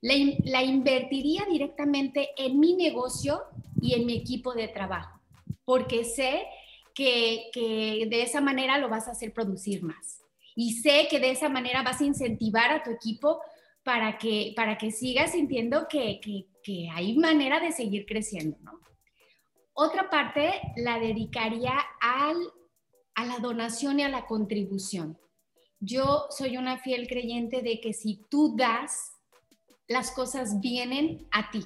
[0.00, 3.42] la, la, invertiría directamente en mi negocio
[3.80, 5.20] y en mi equipo de trabajo,
[5.64, 6.44] porque sé
[6.94, 10.25] que, que de esa manera lo vas a hacer producir más
[10.56, 13.40] y sé que de esa manera vas a incentivar a tu equipo
[13.84, 16.46] para que, para que sigas sintiendo que, que,
[16.92, 18.58] hay manera de seguir creciendo.
[19.72, 22.36] Otra parte la dedicaría al,
[23.14, 25.16] a la donación y a la contribución.
[25.78, 29.12] Yo soy una fiel creyente de que si tú das,
[29.86, 31.62] las cosas vienen a ti.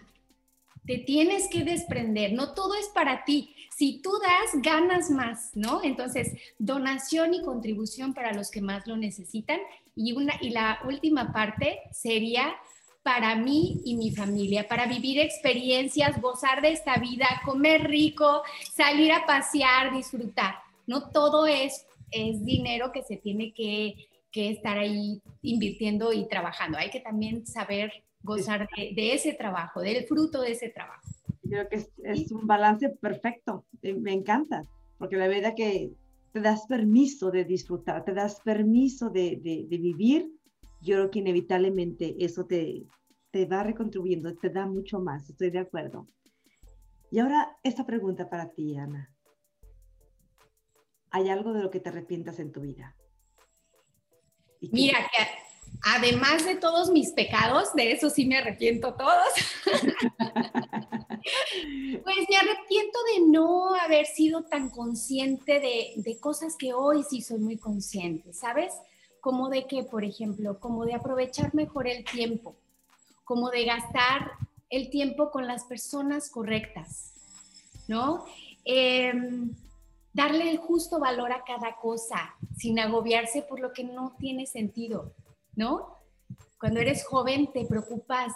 [0.87, 3.55] Te tienes que desprender, no todo es para ti.
[3.77, 5.83] Si tú das, ganas más, ¿no?
[5.83, 9.61] Entonces, donación y contribución para los que más lo necesitan.
[9.95, 12.55] Y, una, y la última parte sería
[13.03, 19.13] para mí y mi familia, para vivir experiencias, gozar de esta vida, comer rico, salir
[19.13, 20.57] a pasear, disfrutar.
[20.87, 23.95] No todo es, es dinero que se tiene que,
[24.31, 26.79] que estar ahí invirtiendo y trabajando.
[26.79, 31.09] Hay que también saber gozar de, ese trabajo, del fruto de ese trabajo.
[31.43, 34.65] Creo que es, un balance perfecto, me encanta,
[34.99, 35.93] porque la verdad que
[36.33, 40.31] te das permiso de disfrutar, te das permiso de, de, vivir,
[40.81, 42.85] yo creo que inevitablemente eso te,
[43.31, 46.07] te va recontribuyendo, te da mucho más, estoy de acuerdo.
[47.11, 49.13] Y ahora esta pregunta para ti, Ana.
[51.11, 52.95] ¿Hay algo de lo que te arrepientas en tu vida?
[54.61, 55.40] Mira, que
[55.83, 59.29] además de todos mis pecados, de eso sí me arrepiento todos,
[62.05, 67.23] pues me arrepiento de no haber sido tan consciente de, de, cosas que hoy sí
[67.23, 68.73] soy muy consciente, ¿sabes?
[69.21, 72.57] Como de que, por ejemplo, como de aprovechar mejor el tiempo,
[73.25, 74.33] como de gastar
[74.71, 77.13] el tiempo con las personas correctas,
[77.89, 78.25] ¿no?
[78.65, 79.55] Em,
[80.13, 85.13] darle el justo valor a cada cosa, sin agobiarse por lo que no tiene sentido.
[85.61, 85.99] ¿No?
[86.59, 88.33] Cuando eres joven te preocupas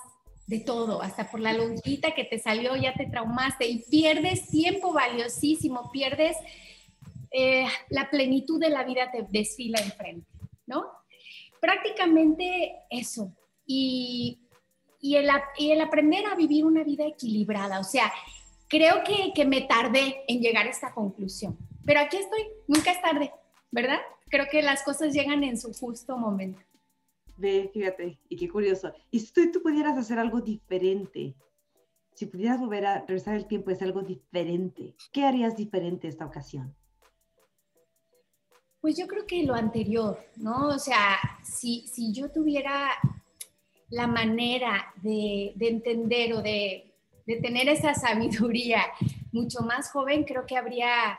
[0.46, 4.92] de todo, hasta por la lonjita que te salió ya te traumaste y pierdes tiempo
[4.92, 6.36] valiosísimo, pierdes
[7.30, 10.30] eh, la plenitud de la vida te desfila enfrente,
[10.66, 10.84] ¿no?
[11.60, 13.34] Prácticamente eso.
[13.66, 14.40] Y,
[15.00, 17.78] el aprender a vivir una vida equilibrada.
[17.78, 18.10] O sea,
[18.68, 23.02] creo que, que me tardé en llegar a esta conclusión, pero aquí estoy, nunca es
[23.02, 23.30] tarde,
[23.70, 24.00] ¿verdad?
[24.30, 26.58] Creo que las cosas llegan en su justo momento.
[27.36, 28.92] Ve, fíjate, y qué curioso.
[29.10, 31.34] Y si tú, pudieras hacer algo diferente,
[32.14, 36.74] si pudieras volver a regresar el tiempo y algo diferente, ¿qué harías diferente esta ocasión?
[38.80, 40.68] Pues yo creo que lo anterior, ¿no?
[40.68, 42.90] O sea, si, si yo tuviera
[43.88, 46.94] la manera de, de entender o de,
[47.26, 48.82] de, tener esa sabiduría
[49.32, 51.18] mucho más joven, creo que habría,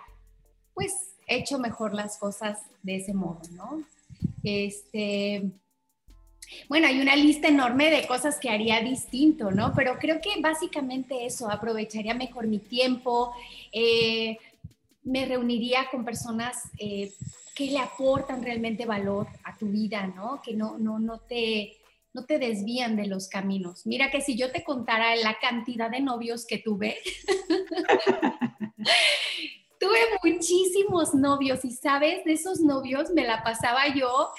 [0.74, 3.84] pues, hecho mejor las cosas de ese modo, ¿no?
[4.44, 5.52] Este,
[6.70, 9.74] bueno, hay una lista enorme de cosas que haría distinto, ¿no?
[9.76, 13.34] Pero creo que básicamente eso, aprovecharía mejor mi tiempo,
[13.72, 14.38] eh,
[15.04, 17.12] me reuniría con personas eh,
[17.56, 20.42] que le aportan realmente valor a tu vida, ¿no?
[20.44, 21.78] Que no, no, no te
[22.16, 23.86] no te desvían de los caminos.
[23.86, 26.98] Mira que si yo te contara la cantidad de novios que tuve,
[29.78, 34.30] tuve muchísimos novios y sabes, de esos novios me la pasaba yo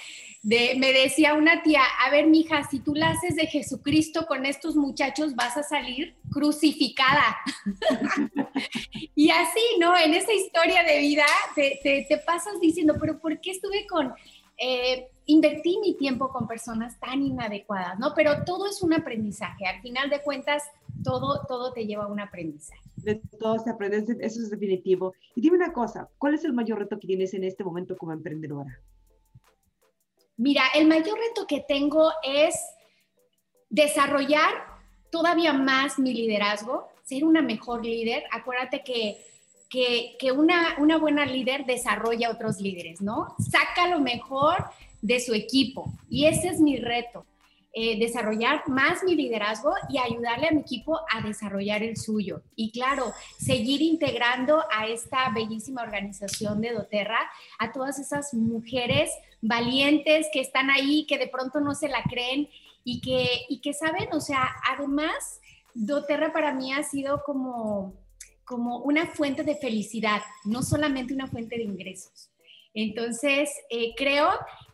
[0.46, 4.76] me decía una tía, a ver, mija, si tú la haces de Jesucristo con estos
[4.76, 7.36] muchachos, vas a salir crucificada.
[9.16, 9.98] y así, ¿no?
[9.98, 11.24] En esa historia de vida
[11.56, 14.12] te, pasas diciendo, pero ¿por qué estuve con...
[14.58, 18.14] Eh, invertí mi tiempo con personas tan inadecuadas, ¿no?
[18.14, 19.66] Pero todo es un aprendizaje.
[19.66, 20.62] Al final de cuentas,
[21.02, 22.80] todo, todo te lleva a un aprendizaje.
[22.96, 25.12] De todo se aprende, eso es definitivo.
[25.34, 28.12] Y dime una cosa, ¿cuál es el mayor reto que tienes en este momento como
[28.12, 28.80] emprendedora?
[30.36, 32.54] Mira, el mayor reto que tengo es
[33.70, 34.52] desarrollar
[35.10, 38.24] todavía más mi liderazgo, ser una mejor líder.
[38.30, 39.24] Acuérdate que,
[40.18, 43.34] que, una, una buena líder desarrolla a otros líderes, ¿no?
[43.38, 44.64] Saca lo mejor
[45.02, 45.92] de su equipo.
[46.08, 47.24] Y ese es mi reto.
[47.78, 52.40] Eh, desarrollar más mi liderazgo y ayudarle a mi equipo a desarrollar el suyo.
[52.54, 57.18] Y claro, seguir integrando a esta bellísima organización de doTERRA
[57.58, 59.10] a todas esas mujeres
[59.40, 62.48] valientes que están ahí, que de pronto no se la creen
[62.84, 65.40] y que, y que saben, o sea, además,
[65.74, 67.94] doTERRA para mí ha sido como,
[68.44, 72.30] como una fuente de felicidad, no solamente una fuente de ingresos.
[72.74, 74.28] Entonces, eh, creo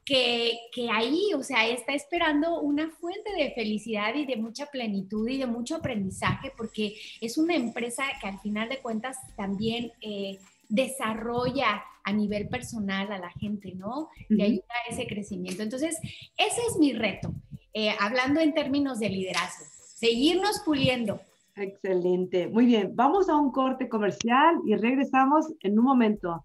[0.04, 0.58] que,
[0.92, 5.46] ahí, o sea, está esperando una fuente de felicidad y de mucha plenitud y de
[5.46, 10.38] mucho aprendizaje, porque es una empresa que al final de cuentas también eh,
[10.68, 14.09] desarrolla a nivel personal a la gente, ¿no?
[14.28, 15.62] Y ayuda a ese crecimiento.
[15.62, 15.98] Entonces,
[16.36, 17.34] ese es mi reto,
[17.72, 19.64] eh, hablando en términos de liderazgo,
[19.96, 21.20] seguirnos puliendo.
[21.57, 22.92] Excelente, muy bien.
[22.94, 26.44] Vamos a un corte comercial y regresamos en un momento.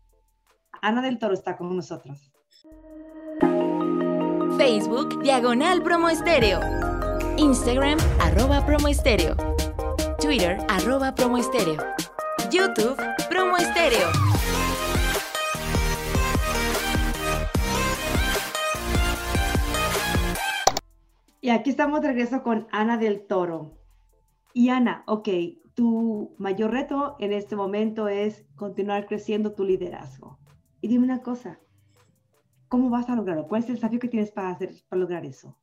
[0.82, 2.32] Ana del Toro está con nosotros.
[4.58, 6.60] Facebook Diagonal Promo Estéreo.
[7.38, 9.36] Instagram arroba Promo Estéreo.
[10.20, 11.78] Twitter arroba Promo Estéreo.
[12.51, 12.97] YouTube
[13.30, 14.36] Promo Estéreo.
[21.48, 23.72] Y aquí estamos de regreso con Ana del Toro.
[24.54, 25.30] Y Ana, ok,
[25.76, 30.38] tu mayor reto en este momento es continuar creciendo tu liderazgo.
[30.82, 31.58] Y dime una cosa,
[32.68, 33.48] ¿cómo vas a lograrlo?
[33.48, 35.56] ¿Cuál es el desafío que tienes para, hacer, para lograr eso?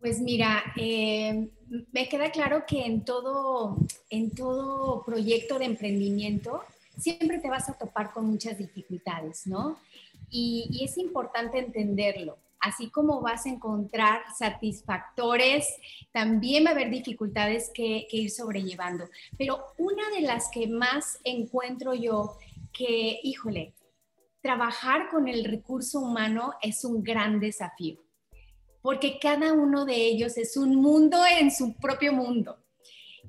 [0.00, 1.50] Pues mira, eh,
[1.92, 3.76] me queda claro que en todo,
[4.08, 6.62] en todo proyecto de emprendimiento
[6.96, 9.76] siempre te vas a topar con muchas dificultades, ¿no?
[10.30, 15.66] y es importante entenderlo así como vas a encontrar satisfactores,
[16.12, 19.08] también va a haber dificultades que, ir sobrellevando.
[19.36, 22.36] Pero una de las que más encuentro yo
[22.72, 23.74] que, híjole,
[24.40, 27.98] trabajar con el recurso humano es un gran desafío,
[28.82, 32.58] porque cada uno de ellos es un mundo en su propio mundo.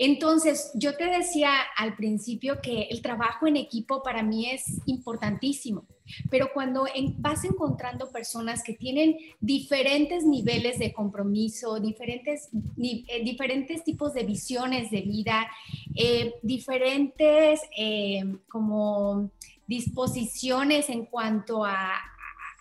[0.02, 5.86] Entonces, yo te decía al principio que el trabajo en equipo para mí es importantísimo,
[6.30, 6.86] pero cuando
[7.18, 12.50] vas encontrando personas que tienen diferentes niveles de compromiso, diferentes,
[12.82, 15.48] eh, diferentes tipos de visiones de vida,
[15.94, 19.32] eh, diferentes eh, como
[19.68, 21.94] disposiciones en cuanto a,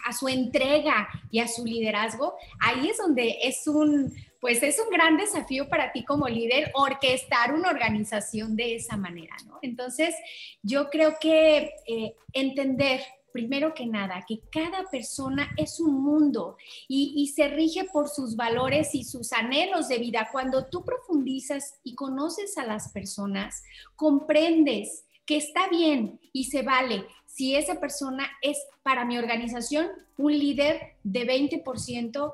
[0.04, 4.90] a su entrega y a su liderazgo, ahí es donde es un pues es un
[4.90, 9.58] gran desafío para ti como líder orquestar una organización de esa manera, ¿no?
[9.62, 10.14] Entonces,
[10.62, 13.00] yo creo que eh, entender
[13.32, 16.56] primero que nada, que cada persona es un mundo
[16.88, 20.28] y, se rige por sus valores y sus anhelos de vida.
[20.32, 23.62] Cuando tú profundizas y conoces a las personas,
[23.94, 30.36] comprendes que está bien y se vale si esa persona es para mi organización un
[30.36, 32.32] líder de 20%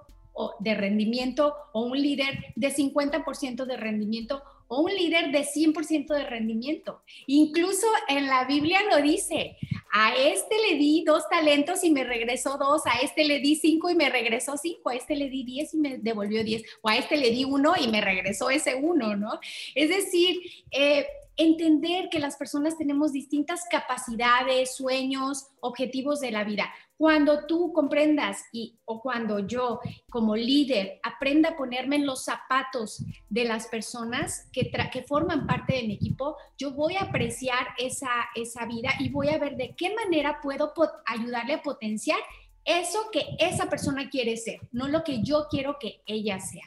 [0.61, 6.25] de rendimiento o un líder de 50% de rendimiento o un líder de 100% de
[6.25, 7.03] rendimiento.
[7.27, 9.57] Incluso en la Biblia lo dice,
[9.93, 13.91] a este le di dos talentos y me regresó dos, a este le di cinco
[13.91, 16.97] y me regresó cinco, a este le di diez y me devolvió diez, o a
[16.97, 19.39] este le di uno y me regresó ese uno, ¿no?
[19.75, 21.07] Es decir, eh,
[21.37, 26.73] entender que las personas tenemos distintas capacidades, sueños, objetivos de la vida.
[26.97, 33.05] Cuando tú comprendas y o cuando yo como líder aprenda a ponerme en los zapatos
[33.29, 38.11] de las personas que, que forman parte de mi equipo, yo voy a apreciar esa,
[38.35, 40.73] esa vida y voy a ver de qué manera puedo
[41.07, 42.19] ayudarle a potenciar
[42.65, 46.65] eso que esa persona quiere ser, no lo que yo quiero que ella sea.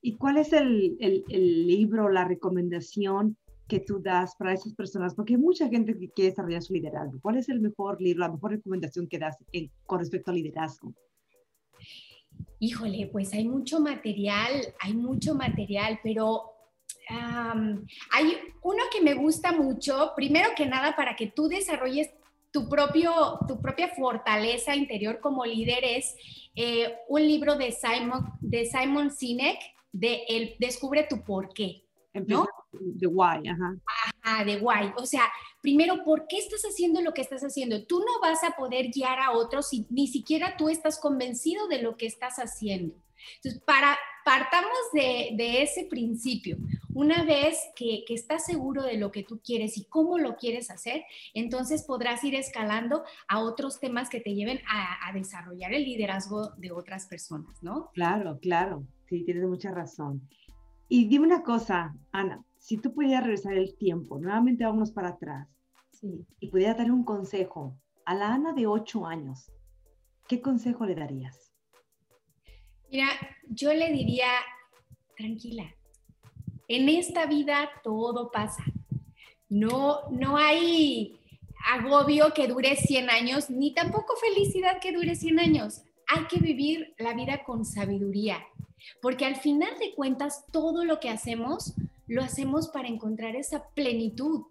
[0.00, 3.36] ¿Y cuál es el, el, el libro, la recomendación
[3.68, 5.14] que tú das para esas personas?
[5.14, 7.18] Porque hay mucha gente que quiere desarrollar su liderazgo.
[7.20, 9.36] ¿Cuál es el mejor libro, la mejor recomendación que das
[9.86, 10.92] con respecto al liderazgo?
[12.58, 16.52] Híjole, pues hay mucho material, hay mucho material, pero
[17.08, 22.10] hay uno que me gusta mucho, primero que nada para que tú desarrolles
[22.50, 26.14] tu, propio, tu propia fortaleza interior como líder es
[26.54, 29.58] eh, un libro de Simon, de Simon Sinek,
[29.90, 31.84] de el, Descubre tu porqué.
[32.26, 32.46] ¿no?
[32.72, 33.76] De why, ajá.
[34.22, 34.92] Ajá, de why.
[34.96, 35.24] O sea,
[35.60, 37.84] primero, ¿por qué estás haciendo lo que estás haciendo?
[37.86, 41.82] Tú no vas a poder guiar a otros si ni siquiera tú estás convencido de
[41.82, 42.94] lo que estás haciendo.
[43.36, 46.56] Entonces, para, partamos de, de ese principio.
[46.94, 50.70] Una vez que, que, estás seguro de lo que tú quieres y cómo lo quieres
[50.70, 51.04] hacer,
[51.34, 56.50] entonces podrás ir escalando a otros temas que te lleven a, a desarrollar el liderazgo
[56.56, 57.90] de otras personas, ¿no?
[57.94, 58.84] Claro, claro.
[59.08, 60.28] Sí, tienes mucha razón.
[60.88, 65.48] Y dime una cosa, Ana, si tú pudieras regresar el tiempo, nuevamente vamos para atrás,
[66.38, 69.50] y pudieras darle un consejo a la Ana de 8 años,
[70.28, 71.52] ¿qué consejo le darías?
[72.88, 73.08] Mira,
[73.48, 74.28] yo le diría,
[75.16, 75.74] tranquila,
[76.68, 78.62] en esta vida todo pasa.
[79.48, 81.18] No, no hay
[81.68, 85.82] agobio que dure 100 años, ni tampoco felicidad que dure 100 años.
[86.06, 88.38] Hay que vivir la vida con sabiduría,
[89.00, 91.74] porque al final de cuentas, todo lo que hacemos,
[92.12, 94.42] lo hacemos para encontrar esa plenitud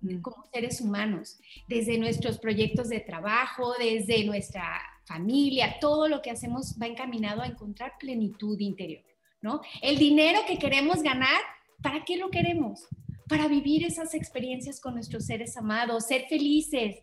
[0.00, 0.20] mm.
[0.22, 6.76] como seres humanos, desde nuestros proyectos de trabajo, desde nuestra familia, todo lo que hacemos
[6.80, 9.04] va encaminado a encontrar plenitud interior,
[9.42, 9.60] ¿no?
[9.82, 11.40] El dinero que queremos ganar,
[11.82, 12.86] ¿para qué lo queremos?
[13.28, 16.96] Para vivir esas experiencias con nuestros seres amados, ser felices,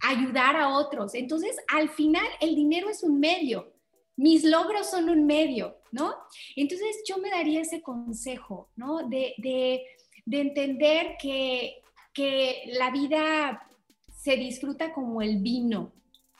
[0.00, 1.14] ayudar a otros.
[1.14, 3.72] Entonces, al final, el dinero es un medio,
[4.16, 6.14] mis logros son un medio, ¿no?
[6.56, 9.08] Entonces yo me daría ese consejo, ¿no?
[9.08, 9.84] De,
[10.30, 11.82] entender que,
[12.12, 13.68] que la vida
[14.14, 15.92] se disfruta como el vino,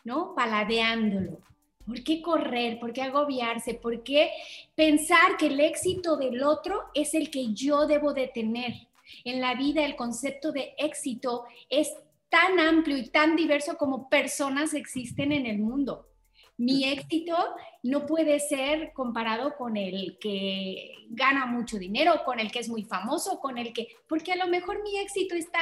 [0.04, 0.34] ¿no?
[0.34, 1.40] Paladeándolo.
[1.84, 2.78] ¿Por qué correr?
[2.78, 3.74] ¿Por qué agobiarse?
[3.74, 4.30] ¿Por qué
[4.74, 8.74] pensar que el éxito del otro es el que yo debo de tener?
[9.24, 11.92] En la vida el concepto de éxito es
[12.28, 16.11] tan amplio y tan diverso como personas existen en el mundo
[16.56, 17.36] mi éxito
[17.82, 22.84] no puede ser comparado con el que gana mucho dinero, con el que es muy
[22.84, 25.60] famoso, con el que, porque a lo mejor mi éxito está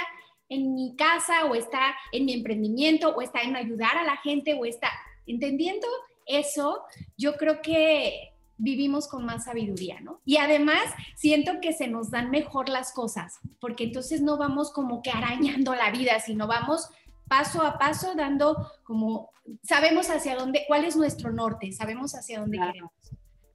[0.49, 4.55] en mi casa o está en mi emprendimiento o está en ayudar a la gente
[4.55, 4.91] o está,
[5.27, 5.87] entendiendo
[6.27, 6.83] eso,
[7.17, 10.21] yo creo que vivimos con más sabiduría, ¿no?
[10.27, 10.83] Y además
[11.17, 15.75] siento que se nos dan mejor las cosas, porque entonces no vamos como que arañando
[15.75, 16.91] la vida, sino vamos
[17.31, 19.31] paso a paso dando como,
[19.63, 22.91] sabemos hacia dónde, cuál es nuestro norte, sabemos hacia dónde queremos.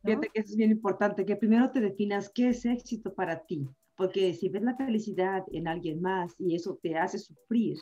[0.01, 3.67] Fíjate que eso es bien importante, que primero te definas qué es éxito para ti,
[3.97, 7.77] porque si ves la felicidad en alguien más y eso te hace sufrir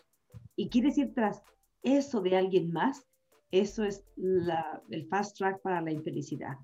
[0.56, 1.44] y quieres ir tras
[1.84, 3.06] eso de alguien más,
[3.52, 6.58] eso es el fast track para la infelicidad,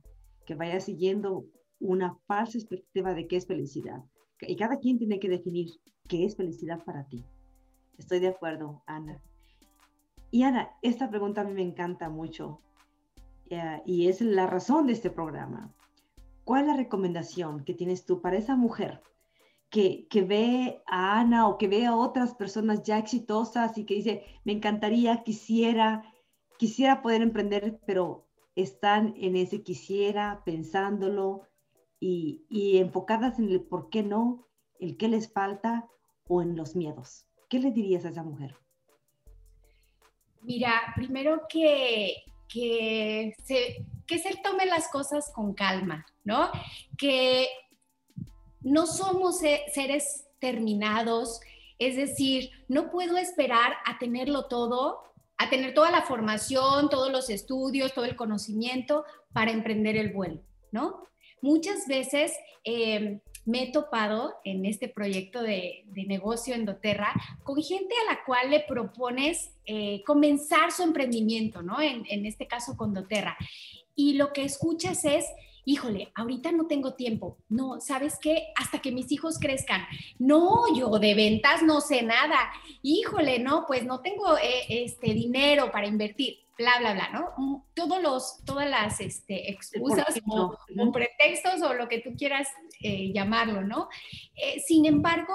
[0.47, 1.45] que vaya siguiendo
[1.79, 4.03] una falsa expectativa de qué es felicidad.
[4.41, 5.67] Y cada quien tiene que definir
[6.07, 7.23] qué es felicidad para ti.
[7.99, 9.21] Estoy de acuerdo, Ana.
[10.31, 12.61] Y Ana, esta pregunta a mí me encanta mucho
[13.85, 15.73] y es la razón de este programa.
[16.45, 19.01] ¿Cuál es la recomendación que tienes tú para esa mujer
[19.69, 23.95] que, que, ve a Ana o que ve a otras personas ya exitosas y que
[23.95, 26.03] dice, me encantaría, quisiera,
[26.57, 31.41] quisiera poder emprender, pero están en ese quisiera, pensándolo
[31.99, 34.47] y enfocadas en el por qué no,
[34.79, 35.89] el qué les falta
[36.27, 37.28] o en los miedos?
[37.49, 38.55] ¿Qué le dirías a esa mujer?
[40.41, 46.51] Mira, primero que, que, se, que se tome las cosas con calma, ¿no?
[46.97, 47.47] Que
[48.61, 51.39] no somos seres terminados,
[51.79, 55.03] es decir, no puedo esperar a tenerlo todo,
[55.37, 60.41] a tener toda la formación, todos los estudios, todo el conocimiento para emprender el vuelo,
[60.71, 61.03] ¿no?
[61.41, 62.33] Muchas veces
[62.63, 67.13] eh, me he topado en este proyecto de, negocio en doTERRA
[67.43, 71.81] con gente a la cual le propones eh, comenzar su emprendimiento, ¿no?
[71.81, 73.37] En, en este caso con doTERRA.
[73.95, 75.25] Y lo que escuchas es,
[75.65, 77.37] híjole, ahorita no tengo tiempo.
[77.49, 78.47] No, ¿sabes qué?
[78.55, 79.81] Hasta que mis hijos crezcan.
[80.17, 82.51] No, yo de ventas no sé nada.
[82.81, 86.39] Híjole, no, pues no tengo eh, este dinero para invertir.
[86.59, 87.65] Bla, bla, bla, ¿no?
[87.73, 90.57] Todos los, todas las este, excusas o,
[90.91, 92.49] pretextos o lo que tú quieras
[92.81, 93.87] eh, llamarlo, ¿no?
[94.35, 95.33] Eh, sin embargo,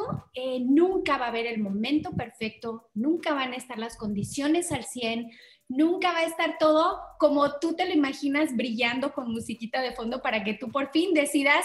[0.61, 5.31] nunca va a haber el momento perfecto, nunca van a estar las condiciones al 100,
[5.69, 10.21] nunca va a estar todo como tú te lo imaginas brillando con musiquita de fondo
[10.21, 11.65] para que tú por fin decidas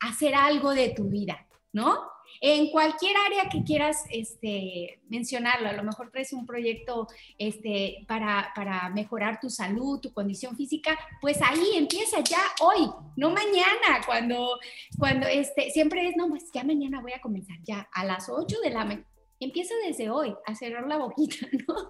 [0.00, 2.02] hacer algo de tu vida, ¿no?
[2.40, 7.08] En cualquier área que quieras este, mencionarlo, a lo mejor traes un proyecto
[7.38, 13.30] este, para, para mejorar tu salud, tu condición física, pues ahí empieza ya hoy, no
[13.30, 14.58] mañana, cuando,
[14.98, 18.60] cuando este, siempre es, no, pues ya mañana voy a comenzar, ya a las 8
[18.62, 21.88] de la mañana Empieza desde hoy a cerrar la boquita, ¿no?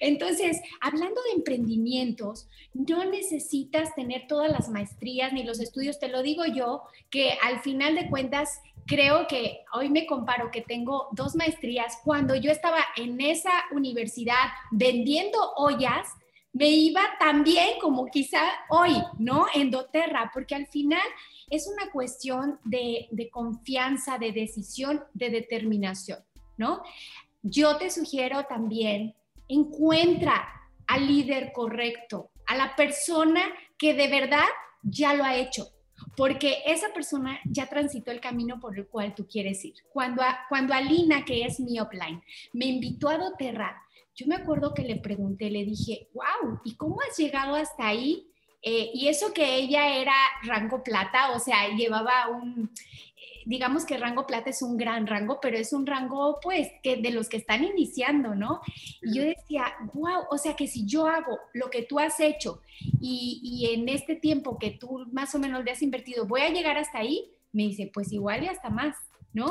[0.00, 6.22] Entonces, hablando de emprendimientos, no necesitas tener todas las maestrías ni los estudios, te lo
[6.22, 11.36] digo yo, que al final de cuentas creo que hoy me comparo que tengo dos
[11.36, 11.98] maestrías.
[12.04, 16.08] Cuando yo estaba en esa universidad vendiendo ollas,
[16.52, 18.40] me iba tan bien como quizá
[18.70, 19.46] hoy, ¿no?
[19.54, 21.06] En doTERRA, porque al final
[21.50, 26.18] es una cuestión de, de confianza, de decisión, de determinación.
[26.58, 26.82] ¿No?
[27.42, 29.14] Yo te sugiero también,
[29.48, 30.46] encuentra
[30.86, 33.40] al líder correcto, a la persona
[33.78, 34.44] que de verdad
[34.82, 35.68] ya lo ha hecho,
[36.16, 39.74] porque esa persona ya transitó el camino por el cual tú quieres ir.
[39.92, 43.80] Cuando, cuando Alina, que es mi offline, me invitó a doTERRA,
[44.14, 48.28] yo me acuerdo que le pregunté, le dije, wow, ¿y cómo has llegado hasta ahí?
[48.60, 52.72] Eh, y eso que ella era rango plata, o sea, llevaba un,
[53.48, 57.10] digamos que rango plata es un gran rango, pero es un rango, pues, que de
[57.10, 58.60] los que están iniciando, ¿no?
[59.00, 62.60] Y yo decía, wow, o sea que si yo hago lo que tú has hecho
[63.00, 66.50] y, y en este tiempo que tú más o menos le has invertido, voy a
[66.50, 68.94] llegar hasta ahí, me dice, pues igual y hasta más,
[69.32, 69.46] ¿no?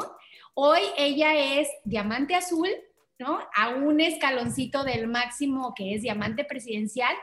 [0.54, 2.70] Hoy ella es diamante azul,
[3.18, 3.40] ¿no?
[3.56, 7.16] A un escaloncito del máximo que es diamante presidencial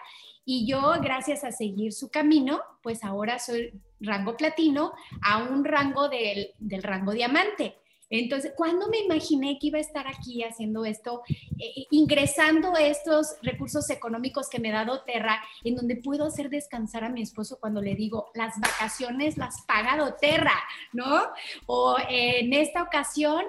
[0.45, 4.93] y yo, gracias a seguir su camino, pues ahora soy rango platino
[5.23, 7.77] a un rango del, rango diamante.
[8.11, 11.23] Entonces, ¿cuándo me imaginé que iba a estar aquí haciendo esto,
[11.59, 16.51] eh, eh, ingresando estos recursos económicos que me ha dado Terra, en donde puedo hacer
[16.51, 21.23] descansar a mi esposo cuando le digo, las vacaciones las paga Terra, ¿no?
[21.67, 23.47] O en esta ocasión,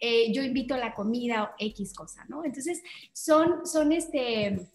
[0.00, 2.44] eh, yo invito a la comida o X cosa, ¿no?
[2.44, 2.82] Entonces,
[3.12, 4.66] son, son este,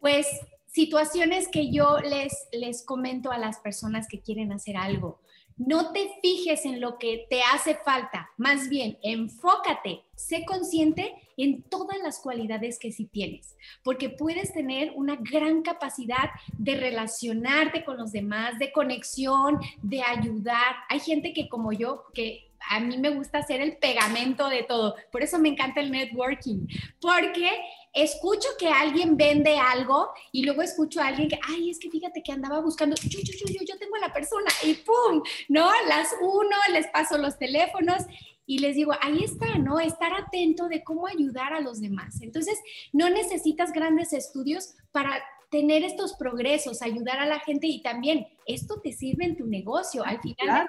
[0.00, 0.26] pues
[0.74, 5.20] situaciones que yo les, les comento a las personas que quieren hacer algo.
[5.56, 11.62] No te fijes en lo que te hace falta, más bien enfócate, sé consciente en
[11.62, 13.54] todas las cualidades que sí tienes,
[13.84, 20.74] porque puedes tener una gran capacidad de relacionarte con los demás, de conexión, de ayudar.
[20.88, 24.96] Hay gente que como yo, que a mí me gusta hacer el pegamento de todo,
[25.12, 26.66] por eso me encanta el networking,
[27.00, 27.48] porque
[27.94, 32.22] escucho que alguien vende algo y luego escucho a alguien que, ay, es que fíjate
[32.22, 35.22] que andaba buscando, yo, yo, yo, yo, tengo a la persona y ¡pum!
[35.48, 35.70] ¿No?
[35.86, 38.02] Las uno, les paso los teléfonos
[38.46, 39.80] y les digo, ahí está, ¿no?
[39.80, 42.20] Estar atento de cómo ayudar a los demás.
[42.20, 42.58] Entonces,
[42.92, 48.80] no necesitas grandes estudios para tener estos progresos, ayudar a la gente y también esto
[48.82, 50.04] te sirve en tu negocio.
[50.04, 50.68] Al final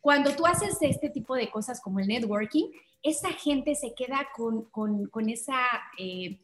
[0.00, 2.70] cuando tú haces este tipo de cosas como el networking,
[3.02, 5.58] esa gente se queda con, con, esa...
[5.98, 6.40] Eh,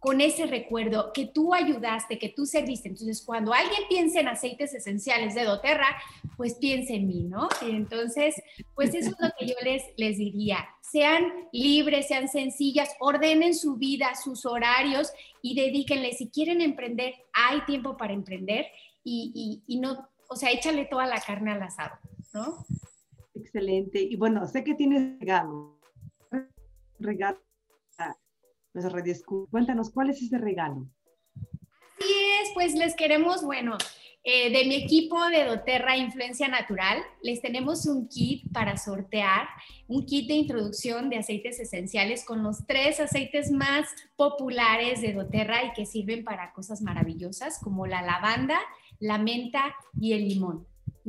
[0.00, 2.88] con ese recuerdo que tú ayudaste, que tú serviste.
[2.88, 5.88] Entonces, cuando alguien piensa en aceites esenciales de doTERRA,
[6.36, 7.48] pues piensa en mí, ¿no?
[7.62, 8.40] Entonces,
[8.74, 10.68] pues eso es lo que yo les, les diría.
[10.82, 16.12] Sean libres, sean sencillas, ordenen su vida, sus horarios y dedíquenle.
[16.12, 18.66] Si quieren emprender, hay tiempo para emprender
[19.02, 21.96] y, y no, o sea, échale toda la carne al asado,
[22.32, 22.64] ¿no?
[23.34, 24.00] Excelente.
[24.00, 25.77] Y bueno, sé que tienes regalo
[26.98, 27.38] regalo
[29.50, 30.88] Cuéntanos, ¿cuál es ese regalo?
[31.98, 33.76] Así es, pues les queremos, bueno,
[34.22, 39.48] eh, de mi equipo de doTERRA Influencia Natural, les tenemos un kit para sortear,
[39.86, 45.64] un kit de introducción de aceites esenciales con los tres aceites más populares de doTERRA
[45.64, 48.58] y que sirven para cosas maravillosas como la lavanda,
[49.00, 50.66] la menta y el limón.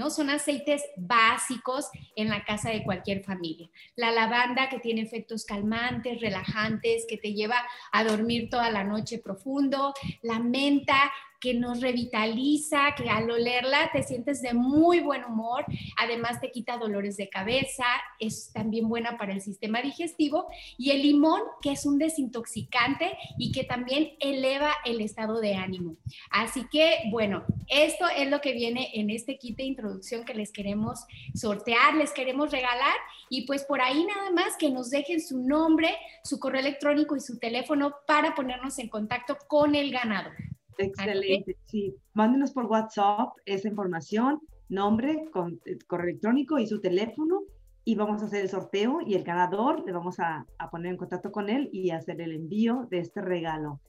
[0.09, 3.69] Son aceites básicos en la casa de cualquier familia.
[3.95, 7.57] La lavanda que tiene efectos calmantes, relajantes, que te lleva
[7.91, 9.93] a dormir toda la noche profundo.
[10.21, 15.65] La menta que nos revitaliza, que al olerla te sientes de muy buen humor,
[15.97, 17.85] además te quita dolores de cabeza,
[18.19, 23.51] es también buena para el sistema digestivo, y el limón, que es un desintoxicante y
[23.51, 25.95] que también eleva el estado de ánimo.
[26.29, 30.51] Así que, bueno, esto es lo que viene en este kit de introducción que les
[30.51, 32.95] queremos sortear, les queremos regalar,
[33.29, 37.21] y pues por ahí nada más que nos dejen su nombre, su correo electrónico y
[37.21, 40.33] su teléfono para ponernos en contacto con el ganador.
[40.79, 41.93] Excelente, sí.
[42.13, 47.41] Mándenos por WhatsApp esa información, nombre, con, eh, correo electrónico y su teléfono
[47.83, 50.97] y vamos a hacer el sorteo y el ganador le vamos a, a, poner en
[50.97, 53.81] contacto con él y hacer el envío de este regalo.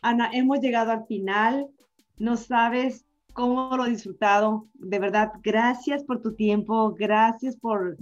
[0.00, 1.68] Ana, hemos llegado al final.
[2.18, 4.66] No sabes cómo lo he disfrutado.
[4.74, 7.98] De verdad, gracias por tu tiempo, gracias por,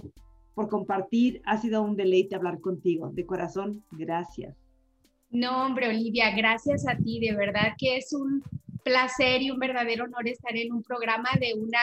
[0.55, 1.41] por compartir.
[1.45, 3.09] Ha sido un deleite hablar contigo.
[3.09, 4.55] De corazón, gracias.
[5.29, 7.19] No, hombre, Olivia, gracias a ti.
[7.19, 8.43] De verdad que es un
[8.83, 11.79] placer y un verdadero honor estar en un programa de una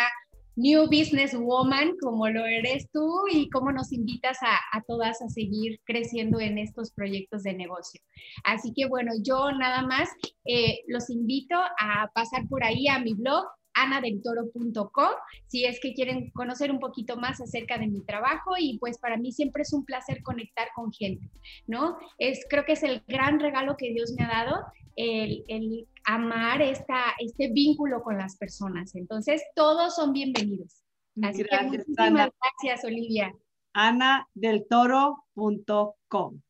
[0.57, 5.81] New Business Woman como lo eres tú y cómo nos invitas a, todas a seguir
[5.85, 8.01] creciendo en estos proyectos de negocio.
[8.45, 10.09] Así que bueno, yo nada más
[10.45, 15.11] eh, los invito a pasar por ahí a mi blog anadeltoro.com
[15.47, 19.17] si es que quieren conocer un poquito más acerca de mi trabajo y pues para
[19.17, 21.31] mí siempre es un placer conectar con gente,
[21.67, 21.99] ¿no?
[22.19, 24.65] Es, creo que es el gran regalo que Dios me ha dado,
[24.97, 28.95] el, el amar esta, este vínculo con las personas.
[28.95, 30.83] Entonces, todos son bienvenidos.
[31.23, 33.35] Así gracias, que muchísimas gracias, Olivia.
[33.73, 36.41] anadeltoro.com.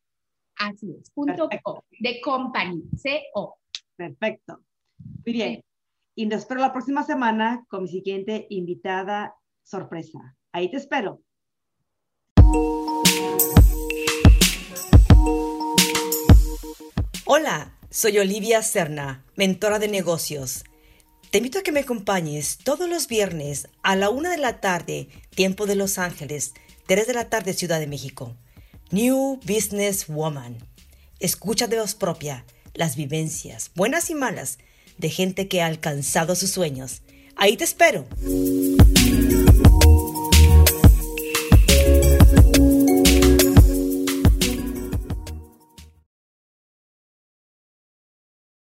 [0.57, 3.57] Así es, punto com, de company, C-O.
[3.97, 4.61] Perfecto.
[5.25, 5.65] Muy bien.
[6.17, 9.35] Y nos espero la próxima semana con mi siguiente invitada
[9.65, 10.37] sorpresa.
[10.53, 11.21] Ahí te espero.
[17.25, 20.63] Hola, soy Olivia Serna, mentora de negocios.
[21.31, 25.09] Te invito a que me acompañes todos los viernes a la una de la tarde,
[25.35, 26.55] tiempo de Los Ángeles,
[26.87, 28.37] 3 de la tarde, Ciudad de México.
[28.93, 30.59] New Business Woman.
[31.19, 34.59] Escucha de voz propia las vivencias, buenas y malas,
[34.99, 37.03] de gente que ha alcanzado sus sueños.
[37.37, 38.07] Ahí te espero.